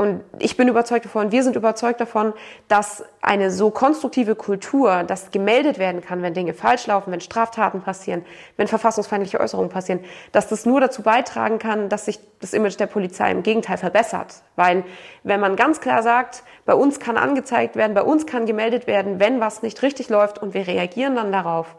Und 0.00 0.22
ich 0.38 0.56
bin 0.56 0.66
überzeugt 0.66 1.04
davon, 1.04 1.30
wir 1.30 1.42
sind 1.42 1.56
überzeugt 1.56 2.00
davon, 2.00 2.32
dass 2.68 3.04
eine 3.20 3.50
so 3.50 3.70
konstruktive 3.70 4.34
Kultur, 4.34 5.02
dass 5.02 5.30
gemeldet 5.30 5.78
werden 5.78 6.00
kann, 6.00 6.22
wenn 6.22 6.32
Dinge 6.32 6.54
falsch 6.54 6.86
laufen, 6.86 7.12
wenn 7.12 7.20
Straftaten 7.20 7.82
passieren, 7.82 8.24
wenn 8.56 8.66
verfassungsfeindliche 8.66 9.38
Äußerungen 9.38 9.68
passieren, 9.70 10.00
dass 10.32 10.48
das 10.48 10.64
nur 10.64 10.80
dazu 10.80 11.02
beitragen 11.02 11.58
kann, 11.58 11.90
dass 11.90 12.06
sich 12.06 12.18
das 12.40 12.54
Image 12.54 12.80
der 12.80 12.86
Polizei 12.86 13.30
im 13.30 13.42
Gegenteil 13.42 13.76
verbessert. 13.76 14.36
Weil 14.56 14.84
wenn 15.22 15.38
man 15.38 15.54
ganz 15.54 15.82
klar 15.82 16.02
sagt, 16.02 16.44
bei 16.64 16.72
uns 16.72 16.98
kann 16.98 17.18
angezeigt 17.18 17.76
werden, 17.76 17.92
bei 17.92 18.02
uns 18.02 18.24
kann 18.24 18.46
gemeldet 18.46 18.86
werden, 18.86 19.20
wenn 19.20 19.38
was 19.38 19.62
nicht 19.62 19.82
richtig 19.82 20.08
läuft 20.08 20.38
und 20.38 20.54
wir 20.54 20.66
reagieren 20.66 21.14
dann 21.14 21.30
darauf, 21.30 21.76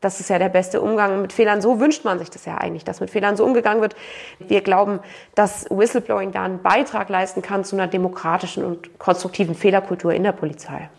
das 0.00 0.20
ist 0.20 0.28
ja 0.28 0.38
der 0.38 0.48
beste 0.48 0.80
Umgang 0.80 1.22
mit 1.22 1.32
Fehlern. 1.32 1.60
So 1.62 1.80
wünscht 1.80 2.04
man 2.04 2.18
sich 2.18 2.30
das 2.30 2.44
ja 2.44 2.58
eigentlich, 2.58 2.84
dass 2.84 3.00
mit 3.00 3.10
Fehlern 3.10 3.36
so 3.36 3.44
umgegangen 3.44 3.80
wird. 3.80 3.96
Wir 4.38 4.60
glauben, 4.60 5.00
dass 5.34 5.64
Whistleblowing 5.70 6.32
da 6.32 6.44
einen 6.44 6.62
Beitrag 6.62 7.08
leisten 7.08 7.42
kann 7.42 7.64
zu 7.64 7.76
einer 7.76 7.86
demokratischen 7.86 8.64
und 8.64 8.98
konstruktiven 8.98 9.54
Fehlerkultur 9.54 10.12
in 10.12 10.22
der 10.22 10.32
Polizei. 10.32 10.90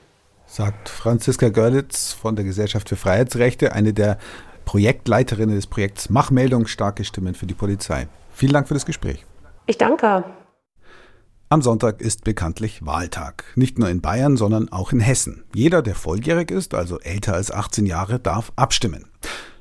Sagt 0.47 0.89
Franziska 0.89 1.49
Görlitz 1.49 2.13
von 2.13 2.35
der 2.35 2.45
Gesellschaft 2.45 2.89
für 2.89 2.95
Freiheitsrechte, 2.95 3.73
eine 3.73 3.93
der 3.93 4.17
Projektleiterinnen 4.65 5.55
des 5.55 5.67
Projekts 5.67 6.09
Machmeldung 6.09 6.67
starke 6.67 7.03
Stimmen 7.03 7.35
für 7.35 7.45
die 7.45 7.53
Polizei. 7.53 8.07
Vielen 8.33 8.53
Dank 8.53 8.67
für 8.67 8.73
das 8.73 8.85
Gespräch. 8.85 9.25
Ich 9.67 9.77
danke. 9.77 10.23
Am 11.47 11.61
Sonntag 11.61 12.01
ist 12.01 12.23
bekanntlich 12.23 12.87
Wahltag. 12.87 13.43
Nicht 13.55 13.77
nur 13.77 13.87
in 13.87 14.01
Bayern, 14.01 14.35
sondern 14.35 14.69
auch 14.69 14.91
in 14.91 14.99
Hessen. 14.99 15.43
Jeder, 15.53 15.83
der 15.83 15.93
volljährig 15.93 16.49
ist, 16.49 16.73
also 16.73 16.99
älter 16.99 17.35
als 17.35 17.51
18 17.51 17.85
Jahre, 17.85 18.19
darf 18.19 18.51
abstimmen. 18.55 19.05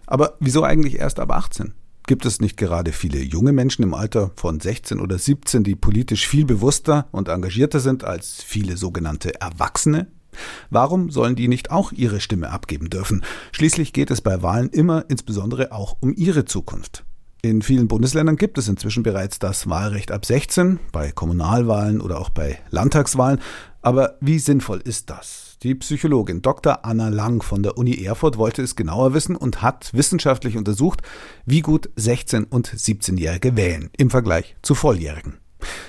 Aber 0.06 0.38
wieso 0.40 0.64
eigentlich 0.64 0.98
erst 0.98 1.20
ab 1.20 1.30
18? 1.30 1.74
Gibt 2.06 2.24
es 2.24 2.40
nicht 2.40 2.56
gerade 2.56 2.92
viele 2.92 3.18
junge 3.18 3.52
Menschen 3.52 3.82
im 3.82 3.92
Alter 3.92 4.30
von 4.34 4.60
16 4.60 4.98
oder 4.98 5.18
17, 5.18 5.62
die 5.62 5.74
politisch 5.76 6.26
viel 6.26 6.46
bewusster 6.46 7.06
und 7.12 7.28
engagierter 7.28 7.80
sind 7.80 8.02
als 8.02 8.42
viele 8.42 8.78
sogenannte 8.78 9.38
Erwachsene? 9.38 10.06
Warum 10.70 11.10
sollen 11.10 11.36
die 11.36 11.48
nicht 11.48 11.70
auch 11.70 11.92
ihre 11.92 12.20
Stimme 12.20 12.48
abgeben 12.48 12.88
dürfen? 12.88 13.22
Schließlich 13.52 13.92
geht 13.92 14.10
es 14.10 14.22
bei 14.22 14.40
Wahlen 14.42 14.70
immer 14.70 15.04
insbesondere 15.08 15.70
auch 15.70 15.98
um 16.00 16.14
ihre 16.14 16.46
Zukunft. 16.46 17.04
In 17.44 17.60
vielen 17.60 17.88
Bundesländern 17.88 18.36
gibt 18.36 18.56
es 18.56 18.68
inzwischen 18.68 19.02
bereits 19.02 19.38
das 19.38 19.68
Wahlrecht 19.68 20.10
ab 20.10 20.24
16, 20.24 20.80
bei 20.92 21.12
Kommunalwahlen 21.12 22.00
oder 22.00 22.18
auch 22.18 22.30
bei 22.30 22.58
Landtagswahlen. 22.70 23.38
Aber 23.82 24.16
wie 24.22 24.38
sinnvoll 24.38 24.80
ist 24.82 25.10
das? 25.10 25.58
Die 25.62 25.74
Psychologin 25.74 26.40
Dr. 26.40 26.86
Anna 26.86 27.10
Lang 27.10 27.42
von 27.42 27.62
der 27.62 27.76
Uni 27.76 28.02
Erfurt 28.02 28.38
wollte 28.38 28.62
es 28.62 28.76
genauer 28.76 29.12
wissen 29.12 29.36
und 29.36 29.60
hat 29.60 29.90
wissenschaftlich 29.92 30.56
untersucht, 30.56 31.02
wie 31.44 31.60
gut 31.60 31.90
16- 31.98 32.46
und 32.48 32.66
17-Jährige 32.66 33.58
wählen 33.58 33.90
im 33.98 34.08
Vergleich 34.08 34.56
zu 34.62 34.74
Volljährigen. 34.74 35.34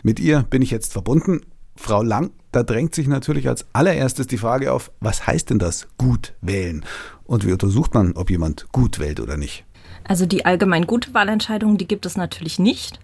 Mit 0.04 0.20
ihr 0.20 0.44
bin 0.44 0.62
ich 0.62 0.72
jetzt 0.72 0.92
verbunden. 0.92 1.40
Frau 1.78 2.04
Lang, 2.04 2.32
da 2.52 2.64
drängt 2.64 2.94
sich 2.94 3.08
natürlich 3.08 3.48
als 3.48 3.66
allererstes 3.72 4.28
die 4.28 4.38
Frage 4.38 4.74
auf, 4.74 4.92
was 5.00 5.26
heißt 5.26 5.52
denn 5.52 5.60
das 5.60 5.88
gut 5.98 6.34
wählen? 6.42 6.84
Und 7.24 7.46
wie 7.48 7.54
untersucht 7.54 7.94
man, 7.94 8.12
ob 8.18 8.30
jemand 8.30 8.68
gut 8.74 9.00
wählt 9.00 9.22
oder 9.22 9.38
nicht? 9.38 9.66
Also 10.08 10.26
die 10.26 10.46
allgemein 10.46 10.86
gute 10.88 11.14
Wahlentscheidung, 11.14 11.78
die 11.78 11.88
gibt 11.88 12.06
es 12.06 12.16
natürlich 12.16 12.60
nicht. 12.60 13.00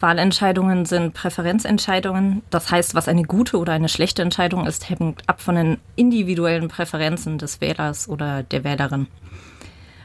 Wahlentscheidungen 0.00 0.86
sind 0.86 1.12
Präferenzentscheidungen. 1.12 2.42
Das 2.48 2.70
heißt, 2.70 2.94
was 2.94 3.08
eine 3.08 3.22
gute 3.22 3.58
oder 3.58 3.74
eine 3.74 3.90
schlechte 3.90 4.22
Entscheidung 4.22 4.66
ist, 4.66 4.88
hängt 4.88 5.28
ab 5.28 5.42
von 5.42 5.54
den 5.54 5.78
individuellen 5.96 6.68
Präferenzen 6.68 7.36
des 7.36 7.60
Wählers 7.60 8.08
oder 8.08 8.42
der 8.42 8.64
Wählerin. 8.64 9.06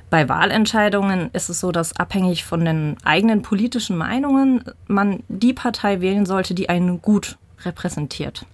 Bei 0.09 0.27
Wahlentscheidungen 0.29 1.29
ist 1.31 1.49
es 1.49 1.61
so, 1.61 1.71
dass 1.71 1.97
abhängig 1.97 2.43
von 2.43 2.63
den 2.63 2.97
eigenen 3.03 3.41
politischen 3.41 3.97
Meinungen 3.97 4.63
man 4.87 5.23
die 5.29 5.53
Partei 5.53 6.01
wählen 6.01 6.25
sollte, 6.25 6.53
die 6.53 6.69
einen 6.69 7.01
gut 7.01 7.37
repräsentiert. 7.63 8.45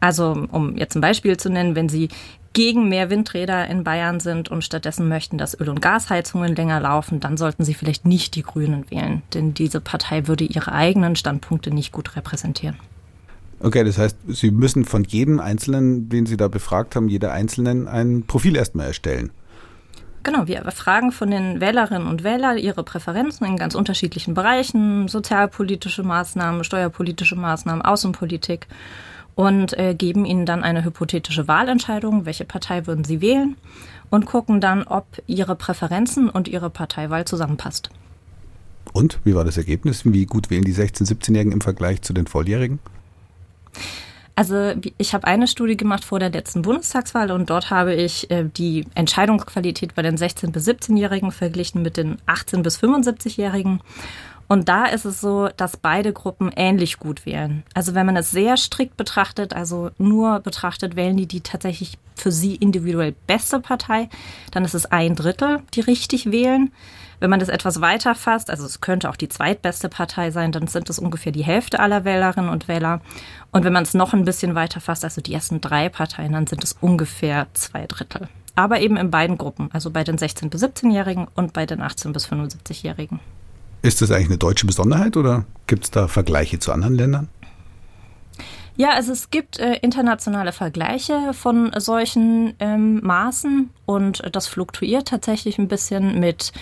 Also, 0.00 0.46
um 0.50 0.76
jetzt 0.76 0.96
ein 0.96 1.00
Beispiel 1.00 1.36
zu 1.38 1.48
nennen, 1.48 1.76
wenn 1.76 1.88
Sie 1.88 2.08
gegen 2.54 2.88
mehr 2.88 3.10
Windräder 3.10 3.68
in 3.68 3.84
Bayern 3.84 4.20
sind 4.20 4.48
und 4.48 4.64
stattdessen 4.64 5.08
möchten, 5.08 5.36
dass 5.36 5.58
Öl- 5.60 5.68
und 5.68 5.82
Gasheizungen 5.82 6.56
länger 6.56 6.80
laufen, 6.80 7.20
dann 7.20 7.36
sollten 7.36 7.64
sie 7.64 7.74
vielleicht 7.74 8.06
nicht 8.06 8.36
die 8.36 8.42
Grünen 8.42 8.90
wählen, 8.90 9.22
denn 9.34 9.52
diese 9.52 9.80
Partei 9.80 10.26
würde 10.26 10.44
ihre 10.44 10.72
eigenen 10.72 11.16
Standpunkte 11.16 11.70
nicht 11.70 11.92
gut 11.92 12.16
repräsentieren. 12.16 12.76
Okay, 13.60 13.84
das 13.84 13.98
heißt, 13.98 14.16
Sie 14.28 14.50
müssen 14.50 14.84
von 14.84 15.04
jedem 15.04 15.40
Einzelnen, 15.40 16.08
den 16.08 16.26
Sie 16.26 16.36
da 16.36 16.48
befragt 16.48 16.96
haben, 16.96 17.08
jeder 17.08 17.32
Einzelnen 17.32 17.88
ein 17.88 18.24
Profil 18.26 18.56
erstmal 18.56 18.86
erstellen. 18.86 19.30
Genau, 20.22 20.46
wir 20.46 20.62
befragen 20.62 21.12
von 21.12 21.30
den 21.30 21.60
Wählerinnen 21.60 22.08
und 22.08 22.24
Wählern 22.24 22.56
ihre 22.56 22.82
Präferenzen 22.82 23.46
in 23.46 23.56
ganz 23.56 23.74
unterschiedlichen 23.74 24.32
Bereichen, 24.32 25.06
sozialpolitische 25.06 26.02
Maßnahmen, 26.02 26.64
steuerpolitische 26.64 27.36
Maßnahmen, 27.36 27.82
Außenpolitik 27.82 28.66
und 29.34 29.76
äh, 29.78 29.94
geben 29.94 30.24
ihnen 30.24 30.46
dann 30.46 30.62
eine 30.62 30.84
hypothetische 30.84 31.48
Wahlentscheidung, 31.48 32.26
welche 32.26 32.44
Partei 32.44 32.86
würden 32.86 33.04
sie 33.04 33.20
wählen 33.20 33.56
und 34.10 34.26
gucken 34.26 34.60
dann, 34.60 34.84
ob 34.84 35.06
ihre 35.26 35.56
Präferenzen 35.56 36.28
und 36.28 36.48
ihre 36.48 36.70
Parteiwahl 36.70 37.24
zusammenpasst. 37.24 37.90
Und 38.92 39.18
wie 39.24 39.34
war 39.34 39.44
das 39.44 39.56
Ergebnis? 39.56 40.04
Wie 40.04 40.26
gut 40.26 40.50
wählen 40.50 40.64
die 40.64 40.74
16-, 40.74 41.08
17-Jährigen 41.08 41.52
im 41.52 41.60
Vergleich 41.60 42.02
zu 42.02 42.12
den 42.12 42.26
Volljährigen? 42.26 42.78
Also 44.36 44.74
ich 44.98 45.14
habe 45.14 45.26
eine 45.28 45.46
Studie 45.46 45.76
gemacht 45.76 46.04
vor 46.04 46.18
der 46.18 46.30
letzten 46.30 46.62
Bundestagswahl 46.62 47.30
und 47.30 47.50
dort 47.50 47.70
habe 47.70 47.94
ich 47.94 48.30
äh, 48.32 48.44
die 48.44 48.84
Entscheidungsqualität 48.94 49.94
bei 49.94 50.02
den 50.02 50.16
16- 50.16 50.50
bis 50.50 50.68
17-Jährigen 50.68 51.30
verglichen 51.30 51.82
mit 51.82 51.96
den 51.96 52.16
18- 52.26 52.62
bis 52.62 52.78
75-Jährigen. 52.82 53.80
Und 54.48 54.68
da 54.68 54.86
ist 54.86 55.04
es 55.04 55.20
so, 55.20 55.48
dass 55.56 55.76
beide 55.76 56.12
Gruppen 56.12 56.50
ähnlich 56.54 56.98
gut 56.98 57.26
wählen. 57.26 57.62
Also 57.74 57.94
wenn 57.94 58.06
man 58.06 58.16
es 58.16 58.30
sehr 58.30 58.56
strikt 58.56 58.96
betrachtet, 58.96 59.54
also 59.54 59.90
nur 59.98 60.40
betrachtet, 60.40 60.96
wählen 60.96 61.16
die 61.16 61.26
die 61.26 61.40
tatsächlich 61.40 61.98
für 62.14 62.30
sie 62.30 62.54
individuell 62.54 63.14
beste 63.26 63.60
Partei, 63.60 64.08
dann 64.52 64.64
ist 64.64 64.74
es 64.74 64.86
ein 64.86 65.14
Drittel, 65.14 65.62
die 65.74 65.80
richtig 65.80 66.30
wählen. 66.30 66.72
Wenn 67.20 67.30
man 67.30 67.40
das 67.40 67.48
etwas 67.48 67.80
weiter 67.80 68.14
fasst, 68.14 68.50
also 68.50 68.66
es 68.66 68.80
könnte 68.80 69.08
auch 69.08 69.16
die 69.16 69.28
zweitbeste 69.28 69.88
Partei 69.88 70.30
sein, 70.30 70.52
dann 70.52 70.66
sind 70.66 70.90
es 70.90 70.98
ungefähr 70.98 71.32
die 71.32 71.44
Hälfte 71.44 71.80
aller 71.80 72.04
Wählerinnen 72.04 72.50
und 72.50 72.68
Wähler. 72.68 73.00
Und 73.50 73.64
wenn 73.64 73.72
man 73.72 73.84
es 73.84 73.94
noch 73.94 74.12
ein 74.12 74.24
bisschen 74.24 74.54
weiter 74.54 74.80
fasst, 74.80 75.04
also 75.04 75.20
die 75.20 75.32
ersten 75.32 75.60
drei 75.60 75.88
Parteien, 75.88 76.32
dann 76.32 76.46
sind 76.46 76.62
es 76.62 76.76
ungefähr 76.80 77.46
zwei 77.54 77.86
Drittel. 77.86 78.28
Aber 78.56 78.80
eben 78.80 78.96
in 78.96 79.10
beiden 79.10 79.38
Gruppen, 79.38 79.70
also 79.72 79.90
bei 79.90 80.04
den 80.04 80.18
16- 80.18 80.50
bis 80.50 80.62
17-Jährigen 80.62 81.26
und 81.34 81.52
bei 81.52 81.66
den 81.66 81.80
18- 81.80 82.12
bis 82.12 82.28
75-Jährigen. 82.28 83.20
Ist 83.84 84.00
das 84.00 84.10
eigentlich 84.10 84.28
eine 84.28 84.38
deutsche 84.38 84.66
Besonderheit 84.66 85.14
oder 85.14 85.44
gibt 85.66 85.84
es 85.84 85.90
da 85.90 86.08
Vergleiche 86.08 86.58
zu 86.58 86.72
anderen 86.72 86.94
Ländern? 86.94 87.28
Ja, 88.76 88.90
also 88.90 89.12
es 89.12 89.30
gibt 89.30 89.60
äh, 89.60 89.76
internationale 89.82 90.50
Vergleiche 90.50 91.32
von 91.32 91.70
solchen 91.78 92.54
ähm, 92.58 93.00
Maßen 93.04 93.70
und 93.86 94.22
das 94.32 94.48
fluktuiert 94.48 95.06
tatsächlich 95.06 95.58
ein 95.58 95.68
bisschen 95.68 96.18
mit 96.18 96.52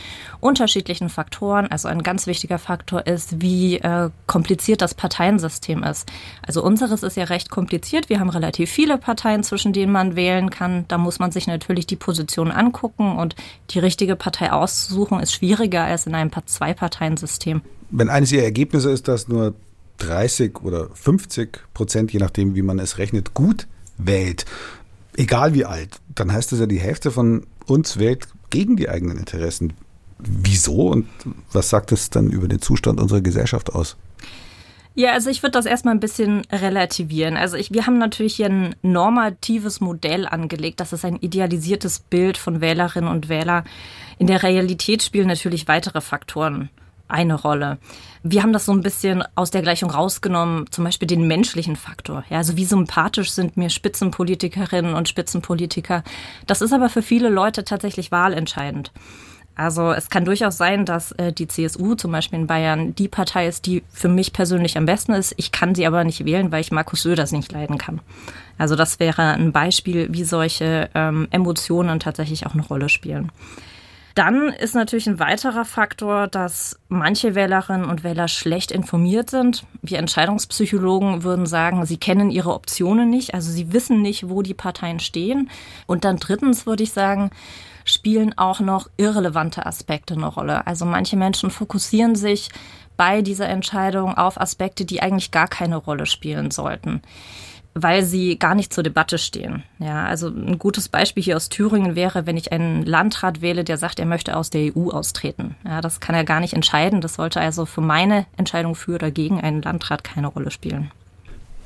unterschiedlichen 0.40 1.08
Faktoren. 1.08 1.68
Also 1.68 1.88
ein 1.88 2.02
ganz 2.02 2.26
wichtiger 2.26 2.58
Faktor 2.58 3.06
ist, 3.06 3.40
wie 3.40 3.76
äh, 3.76 4.10
kompliziert 4.26 4.82
das 4.82 4.92
Parteiensystem 4.92 5.82
ist. 5.84 6.06
Also 6.46 6.62
unseres 6.62 7.02
ist 7.02 7.16
ja 7.16 7.24
recht 7.24 7.48
kompliziert. 7.48 8.10
Wir 8.10 8.20
haben 8.20 8.28
relativ 8.28 8.70
viele 8.70 8.98
Parteien, 8.98 9.42
zwischen 9.42 9.72
denen 9.72 9.92
man 9.92 10.14
wählen 10.14 10.50
kann. 10.50 10.84
Da 10.88 10.98
muss 10.98 11.18
man 11.18 11.32
sich 11.32 11.46
natürlich 11.46 11.86
die 11.86 11.96
Position 11.96 12.50
angucken 12.50 13.16
und 13.16 13.36
die 13.70 13.78
richtige 13.78 14.16
Partei 14.16 14.52
auszusuchen 14.52 15.18
ist 15.18 15.32
schwieriger 15.32 15.84
als 15.84 16.06
in 16.06 16.14
einem 16.14 16.30
Zwei-Parteien-System. 16.44 17.62
Wenn 17.90 18.10
eines 18.10 18.32
Ihrer 18.32 18.44
Ergebnisse 18.44 18.90
ist, 18.90 19.08
dass 19.08 19.28
nur 19.28 19.54
30 20.06 20.62
oder 20.62 20.88
50 20.94 21.60
Prozent, 21.74 22.12
je 22.12 22.18
nachdem, 22.18 22.54
wie 22.54 22.62
man 22.62 22.78
es 22.78 22.98
rechnet, 22.98 23.34
gut 23.34 23.66
wählt, 23.98 24.44
egal 25.16 25.54
wie 25.54 25.64
alt, 25.64 26.00
dann 26.14 26.32
heißt 26.32 26.52
das 26.52 26.60
ja, 26.60 26.66
die 26.66 26.80
Hälfte 26.80 27.10
von 27.10 27.46
uns 27.66 27.98
wählt 27.98 28.26
gegen 28.50 28.76
die 28.76 28.88
eigenen 28.88 29.18
Interessen. 29.18 29.72
Wieso 30.18 30.88
und 30.88 31.08
was 31.52 31.68
sagt 31.68 31.92
es 31.92 32.10
dann 32.10 32.30
über 32.30 32.48
den 32.48 32.60
Zustand 32.60 33.00
unserer 33.00 33.20
Gesellschaft 33.20 33.72
aus? 33.72 33.96
Ja, 34.94 35.12
also 35.12 35.30
ich 35.30 35.42
würde 35.42 35.52
das 35.52 35.64
erstmal 35.64 35.94
ein 35.94 36.00
bisschen 36.00 36.42
relativieren. 36.52 37.36
Also 37.36 37.56
ich, 37.56 37.72
wir 37.72 37.86
haben 37.86 37.98
natürlich 37.98 38.36
hier 38.36 38.46
ein 38.46 38.74
normatives 38.82 39.80
Modell 39.80 40.26
angelegt. 40.26 40.80
Das 40.80 40.92
ist 40.92 41.04
ein 41.04 41.16
idealisiertes 41.16 42.00
Bild 42.00 42.36
von 42.36 42.60
Wählerinnen 42.60 43.10
und 43.10 43.30
Wählern. 43.30 43.64
In 44.18 44.26
der 44.26 44.42
Realität 44.42 45.02
spielen 45.02 45.28
natürlich 45.28 45.66
weitere 45.66 46.02
Faktoren 46.02 46.68
eine 47.12 47.34
Rolle. 47.34 47.78
Wir 48.22 48.42
haben 48.42 48.52
das 48.52 48.66
so 48.66 48.72
ein 48.72 48.82
bisschen 48.82 49.22
aus 49.34 49.50
der 49.50 49.62
Gleichung 49.62 49.90
rausgenommen, 49.90 50.66
zum 50.70 50.84
Beispiel 50.84 51.08
den 51.08 51.26
menschlichen 51.26 51.76
Faktor. 51.76 52.24
Ja, 52.30 52.38
also 52.38 52.56
wie 52.56 52.64
sympathisch 52.64 53.30
sind 53.30 53.56
mir 53.56 53.70
Spitzenpolitikerinnen 53.70 54.94
und 54.94 55.08
Spitzenpolitiker. 55.08 56.04
Das 56.46 56.62
ist 56.62 56.72
aber 56.72 56.88
für 56.88 57.02
viele 57.02 57.28
Leute 57.28 57.64
tatsächlich 57.64 58.12
wahlentscheidend. 58.12 58.92
Also 59.54 59.92
es 59.92 60.08
kann 60.08 60.24
durchaus 60.24 60.56
sein, 60.56 60.86
dass 60.86 61.12
äh, 61.12 61.32
die 61.32 61.46
CSU 61.46 61.94
zum 61.94 62.12
Beispiel 62.12 62.38
in 62.38 62.46
Bayern 62.46 62.94
die 62.94 63.08
Partei 63.08 63.46
ist, 63.46 63.66
die 63.66 63.82
für 63.92 64.08
mich 64.08 64.32
persönlich 64.32 64.78
am 64.78 64.86
besten 64.86 65.12
ist. 65.12 65.34
Ich 65.36 65.52
kann 65.52 65.74
sie 65.74 65.86
aber 65.86 66.04
nicht 66.04 66.24
wählen, 66.24 66.50
weil 66.50 66.62
ich 66.62 66.72
Markus 66.72 67.02
Söders 67.02 67.32
nicht 67.32 67.52
leiden 67.52 67.76
kann. 67.76 68.00
Also 68.56 68.76
das 68.76 68.98
wäre 68.98 69.22
ein 69.34 69.52
Beispiel, 69.52 70.08
wie 70.10 70.24
solche 70.24 70.88
ähm, 70.94 71.28
Emotionen 71.30 72.00
tatsächlich 72.00 72.46
auch 72.46 72.54
eine 72.54 72.64
Rolle 72.64 72.88
spielen. 72.88 73.30
Dann 74.14 74.48
ist 74.48 74.74
natürlich 74.74 75.06
ein 75.06 75.18
weiterer 75.18 75.64
Faktor, 75.64 76.28
dass 76.28 76.78
manche 76.88 77.34
Wählerinnen 77.34 77.88
und 77.88 78.04
Wähler 78.04 78.28
schlecht 78.28 78.70
informiert 78.70 79.30
sind. 79.30 79.64
Wir 79.80 79.98
Entscheidungspsychologen 79.98 81.22
würden 81.22 81.46
sagen, 81.46 81.86
sie 81.86 81.96
kennen 81.96 82.30
ihre 82.30 82.52
Optionen 82.52 83.08
nicht, 83.08 83.34
also 83.34 83.50
sie 83.50 83.72
wissen 83.72 84.02
nicht, 84.02 84.28
wo 84.28 84.42
die 84.42 84.54
Parteien 84.54 85.00
stehen. 85.00 85.50
Und 85.86 86.04
dann 86.04 86.16
drittens 86.16 86.66
würde 86.66 86.82
ich 86.82 86.92
sagen, 86.92 87.30
spielen 87.84 88.36
auch 88.36 88.60
noch 88.60 88.88
irrelevante 88.96 89.66
Aspekte 89.66 90.14
eine 90.14 90.26
Rolle. 90.26 90.66
Also 90.66 90.84
manche 90.84 91.16
Menschen 91.16 91.50
fokussieren 91.50 92.14
sich 92.14 92.50
bei 92.96 93.22
dieser 93.22 93.48
Entscheidung 93.48 94.16
auf 94.16 94.40
Aspekte, 94.40 94.84
die 94.84 95.02
eigentlich 95.02 95.30
gar 95.30 95.48
keine 95.48 95.76
Rolle 95.76 96.06
spielen 96.06 96.50
sollten 96.50 97.02
weil 97.74 98.04
sie 98.04 98.38
gar 98.38 98.54
nicht 98.54 98.72
zur 98.72 98.84
Debatte 98.84 99.18
stehen. 99.18 99.62
Ja, 99.78 100.04
also 100.04 100.28
ein 100.28 100.58
gutes 100.58 100.88
Beispiel 100.88 101.22
hier 101.22 101.36
aus 101.36 101.48
Thüringen 101.48 101.94
wäre, 101.94 102.26
wenn 102.26 102.36
ich 102.36 102.52
einen 102.52 102.84
Landrat 102.84 103.40
wähle, 103.40 103.64
der 103.64 103.78
sagt, 103.78 103.98
er 103.98 104.06
möchte 104.06 104.36
aus 104.36 104.50
der 104.50 104.76
EU 104.76 104.90
austreten. 104.90 105.56
Ja, 105.64 105.80
das 105.80 106.00
kann 106.00 106.14
er 106.14 106.24
gar 106.24 106.40
nicht 106.40 106.52
entscheiden. 106.52 107.00
Das 107.00 107.14
sollte 107.14 107.40
also 107.40 107.64
für 107.64 107.80
meine 107.80 108.26
Entscheidung 108.36 108.74
für 108.74 108.96
oder 108.96 109.10
gegen 109.10 109.40
einen 109.40 109.62
Landrat 109.62 110.04
keine 110.04 110.26
Rolle 110.26 110.50
spielen. 110.50 110.90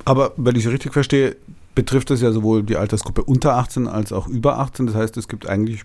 Aber 0.05 0.33
wenn 0.37 0.55
ich 0.55 0.65
es 0.65 0.71
richtig 0.71 0.93
verstehe, 0.93 1.37
betrifft 1.75 2.11
das 2.11 2.21
ja 2.21 2.31
sowohl 2.31 2.63
die 2.63 2.77
Altersgruppe 2.77 3.25
unter 3.25 3.55
18 3.55 3.89
als 3.89 4.13
auch 4.13 4.29
über 4.29 4.59
18. 4.59 4.87
Das 4.87 4.95
heißt, 4.95 5.17
es 5.17 5.29
gibt 5.29 5.49
eigentlich 5.49 5.83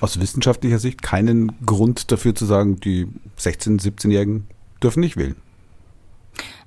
aus 0.00 0.20
wissenschaftlicher 0.20 0.78
Sicht 0.78 1.02
keinen 1.02 1.52
Grund 1.64 2.12
dafür 2.12 2.34
zu 2.34 2.44
sagen, 2.44 2.78
die 2.80 3.06
16-, 3.38 3.80
17-Jährigen 3.80 4.46
dürfen 4.82 5.00
nicht 5.00 5.16
wählen. 5.16 5.36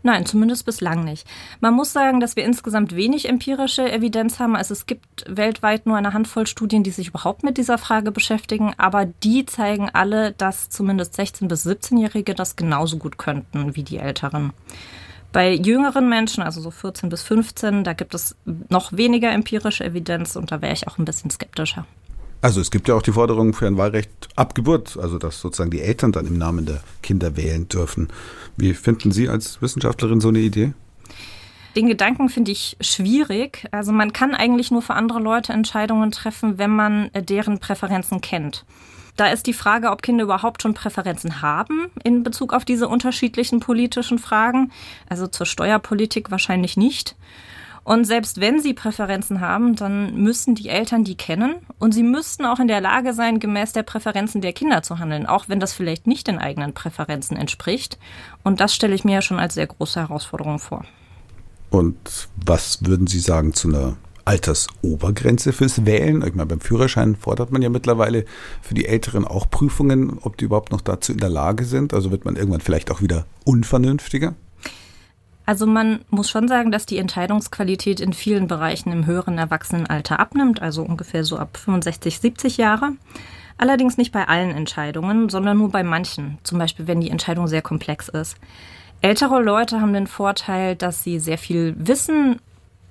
Nein, 0.02 0.26
zumindest 0.26 0.66
bislang 0.66 1.04
nicht. 1.04 1.28
Man 1.60 1.74
muss 1.74 1.92
sagen, 1.92 2.22
dass 2.22 2.38
wir 2.38 2.46
insgesamt 2.46 2.96
wenig 2.96 3.28
empirische 3.28 3.92
Evidenz 3.92 4.40
haben. 4.40 4.56
Also 4.56 4.74
es 4.74 4.86
gibt 4.86 5.26
weltweit 5.28 5.86
nur 5.86 5.98
eine 5.98 6.14
Handvoll 6.14 6.48
Studien, 6.48 6.84
die 6.84 6.92
sich 6.92 7.10
überhaupt 7.10 7.44
mit 7.44 7.58
dieser 7.58 7.78
Frage 7.78 8.12
beschäftigen, 8.12 8.74
aber 8.78 9.06
die 9.06 9.46
zeigen 9.46 9.90
alle, 9.92 10.32
dass 10.32 10.70
zumindest 10.70 11.20
16- 11.20 11.48
bis 11.48 11.66
17-Jährige 11.66 12.34
das 12.34 12.56
genauso 12.56 12.98
gut 12.98 13.18
könnten 13.18 13.76
wie 13.76 13.84
die 13.84 13.98
Älteren. 13.98 14.54
Bei 15.32 15.54
jüngeren 15.54 16.10
Menschen, 16.10 16.42
also 16.44 16.62
so 16.62 16.72
14 16.72 17.10
bis 17.10 17.22
15, 17.22 17.84
da 17.84 17.94
gibt 17.94 18.16
es 18.16 18.36
noch 18.70 18.94
weniger 18.94 19.32
empirische 19.32 19.84
Evidenz 19.84 20.36
und 20.36 20.52
da 20.52 20.62
wäre 20.62 20.74
ich 20.74 20.88
auch 20.88 20.98
ein 20.98 21.06
bisschen 21.06 21.30
skeptischer. 21.30 21.86
Also 22.42 22.62
es 22.62 22.72
gibt 22.72 22.88
ja 22.88 22.96
auch 22.96 23.02
die 23.02 23.12
Forderung 23.12 23.54
für 23.54 23.68
ein 23.68 23.78
Wahlrecht 23.78 24.10
ab 24.36 24.56
Geburt, 24.56 24.98
also 24.98 25.18
dass 25.18 25.42
sozusagen 25.42 25.72
die 25.72 25.82
Eltern 25.82 26.14
dann 26.14 26.26
im 26.26 26.38
Namen 26.38 26.66
der 26.66 26.82
Kinder 27.04 27.36
wählen 27.36 27.68
dürfen. 27.68 28.08
Wie 28.56 28.74
finden 28.74 29.12
Sie 29.12 29.28
als 29.28 29.62
Wissenschaftlerin 29.62 30.22
so 30.22 30.30
eine 30.30 30.40
Idee? 30.40 30.74
Den 31.76 31.88
Gedanken 31.88 32.30
finde 32.30 32.52
ich 32.52 32.78
schwierig. 32.82 33.68
Also 33.72 33.92
man 33.92 34.14
kann 34.14 34.34
eigentlich 34.34 34.72
nur 34.72 34.82
für 34.82 34.94
andere 34.94 35.20
Leute 35.20 35.54
Entscheidungen 35.54 36.12
treffen, 36.12 36.58
wenn 36.58 36.72
man 36.72 37.10
äh, 37.14 37.22
deren 37.22 37.60
Präferenzen 37.60 38.22
kennt. 38.22 38.66
Da 39.18 39.28
ist 39.28 39.46
die 39.48 39.54
Frage, 39.54 39.92
ob 39.92 40.02
Kinder 40.02 40.24
überhaupt 40.24 40.62
schon 40.62 40.74
Präferenzen 40.74 41.42
haben 41.42 41.92
in 42.06 42.24
Bezug 42.24 42.54
auf 42.54 42.64
diese 42.64 42.88
unterschiedlichen 42.88 43.60
politischen 43.60 44.18
Fragen. 44.18 44.72
Also 45.10 45.28
zur 45.28 45.46
Steuerpolitik 45.46 46.32
wahrscheinlich 46.32 46.78
nicht. 46.78 47.18
Und 47.84 48.06
selbst 48.06 48.40
wenn 48.40 48.60
sie 48.60 48.74
Präferenzen 48.74 49.42
haben, 49.42 49.76
dann 49.76 50.16
müssen 50.16 50.56
die 50.56 50.70
Eltern 50.70 51.04
die 51.04 51.16
kennen 51.16 51.56
und 51.80 51.94
sie 51.94 52.04
müssten 52.04 52.46
auch 52.46 52.60
in 52.60 52.68
der 52.68 52.82
Lage 52.82 53.14
sein, 53.14 53.40
gemäß 53.40 53.74
der 53.74 53.84
Präferenzen 53.84 54.42
der 54.42 54.54
Kinder 54.54 54.84
zu 54.84 55.00
handeln, 55.00 55.26
auch 55.26 55.50
wenn 55.50 55.60
das 55.60 55.74
vielleicht 55.74 56.08
nicht 56.08 56.28
den 56.28 56.38
eigenen 56.38 56.74
Präferenzen 56.74 57.38
entspricht. 57.38 57.98
Und 58.44 58.60
das 58.60 58.76
stelle 58.76 58.96
ich 58.96 59.04
mir 59.04 59.14
ja 59.14 59.22
schon 59.22 59.40
als 59.40 59.56
sehr 59.56 59.68
große 59.68 60.00
Herausforderung 60.00 60.60
vor. 60.60 60.86
Und 61.70 62.30
was 62.36 62.86
würden 62.86 63.08
Sie 63.08 63.20
sagen 63.20 63.54
zu 63.54 63.68
einer 63.68 63.98
Altersobergrenze 64.26 65.54
fürs 65.54 65.86
Wählen? 65.86 66.24
Ich 66.26 66.36
meine, 66.36 66.48
beim 66.48 66.62
Führerschein 66.62 67.16
fordert 67.16 67.52
man 67.52 67.62
ja 67.62 67.70
mittlerweile 67.70 68.26
für 68.62 68.74
die 68.74 68.86
Älteren 68.86 69.26
auch 69.26 69.50
Prüfungen, 69.50 70.20
ob 70.22 70.38
die 70.38 70.46
überhaupt 70.46 70.72
noch 70.72 70.82
dazu 70.82 71.12
in 71.12 71.20
der 71.20 71.30
Lage 71.30 71.66
sind. 71.66 71.94
Also 71.94 72.12
wird 72.12 72.26
man 72.26 72.36
irgendwann 72.36 72.62
vielleicht 72.62 72.92
auch 72.92 73.02
wieder 73.02 73.26
unvernünftiger? 73.46 74.36
Also 75.50 75.66
man 75.66 76.02
muss 76.12 76.30
schon 76.30 76.48
sagen, 76.48 76.70
dass 76.70 76.86
die 76.86 77.00
Entscheidungsqualität 77.00 78.00
in 78.02 78.14
vielen 78.14 78.46
Bereichen 78.46 78.92
im 78.92 79.08
höheren 79.08 79.40
Erwachsenenalter 79.40 80.20
abnimmt, 80.20 80.62
also 80.62 80.84
ungefähr 80.84 81.24
so 81.24 81.40
ab 81.40 81.58
65, 81.58 82.20
70 82.20 82.58
Jahre. 82.58 82.92
Allerdings 83.58 83.98
nicht 83.98 84.12
bei 84.12 84.28
allen 84.28 84.52
Entscheidungen, 84.52 85.28
sondern 85.30 85.58
nur 85.58 85.72
bei 85.72 85.82
manchen, 85.82 86.38
zum 86.44 86.60
Beispiel 86.60 86.86
wenn 86.86 87.02
die 87.02 87.10
Entscheidung 87.10 87.48
sehr 87.48 87.64
komplex 87.64 88.10
ist. 88.10 88.38
Ältere 89.02 89.42
Leute 89.42 89.82
haben 89.82 89.92
den 89.92 90.06
Vorteil, 90.06 90.76
dass 90.76 91.04
sie 91.04 91.18
sehr 91.18 91.40
viel 91.40 91.74
Wissen 91.80 92.40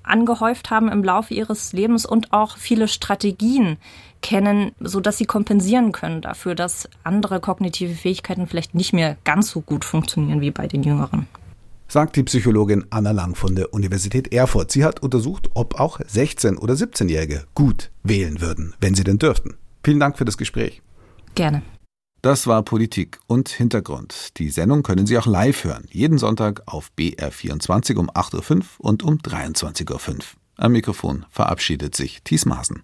angehäuft 0.03 0.69
haben 0.69 0.89
im 0.89 1.01
Laufe 1.01 1.33
ihres 1.33 1.71
Lebens 1.71 2.05
und 2.05 2.33
auch 2.33 2.57
viele 2.57 2.89
Strategien 2.89 3.77
kennen, 4.21 4.73
so 4.81 4.99
dass 4.99 5.17
sie 5.17 5.25
kompensieren 5.25 5.93
können 5.93 6.19
dafür, 6.19 6.55
dass 6.55 6.89
andere 7.05 7.39
kognitive 7.39 7.93
Fähigkeiten 7.93 8.47
vielleicht 8.47 8.75
nicht 8.75 8.91
mehr 8.91 9.15
ganz 9.23 9.49
so 9.49 9.61
gut 9.61 9.85
funktionieren 9.85 10.41
wie 10.41 10.51
bei 10.51 10.67
den 10.67 10.83
Jüngeren 10.83 11.25
sagt 11.89 12.15
die 12.15 12.23
Psychologin 12.23 12.85
Anna 12.91 13.11
Lang 13.11 13.35
von 13.35 13.55
der 13.55 13.73
Universität 13.73 14.31
Erfurt. 14.31 14.71
Sie 14.71 14.85
hat 14.85 15.01
untersucht, 15.01 15.49
ob 15.55 15.79
auch 15.79 15.99
16- 15.99 16.57
oder 16.57 16.75
17-Jährige 16.75 17.43
gut 17.55 17.91
wählen 18.03 18.39
würden, 18.39 18.75
wenn 18.79 18.95
sie 18.95 19.03
denn 19.03 19.19
dürften. 19.19 19.55
Vielen 19.83 19.99
Dank 19.99 20.17
für 20.17 20.25
das 20.25 20.37
Gespräch. 20.37 20.81
Gerne. 21.35 21.61
Das 22.21 22.47
war 22.47 22.63
Politik 22.63 23.19
und 23.27 23.47
Hintergrund. 23.47 24.37
Die 24.37 24.49
Sendung 24.49 24.83
können 24.83 25.07
Sie 25.07 25.17
auch 25.17 25.25
live 25.25 25.63
hören, 25.63 25.85
jeden 25.89 26.17
Sonntag 26.17 26.63
auf 26.65 26.91
BR24 26.97 27.95
um 27.95 28.09
8.05 28.09 28.55
Uhr 28.55 28.63
und 28.79 29.03
um 29.03 29.17
23.05 29.19 30.09
Uhr. 30.09 30.17
Am 30.57 30.73
Mikrofon 30.73 31.25
verabschiedet 31.29 31.95
sich 31.95 32.21
Thies 32.23 32.45
Maaßen. 32.45 32.83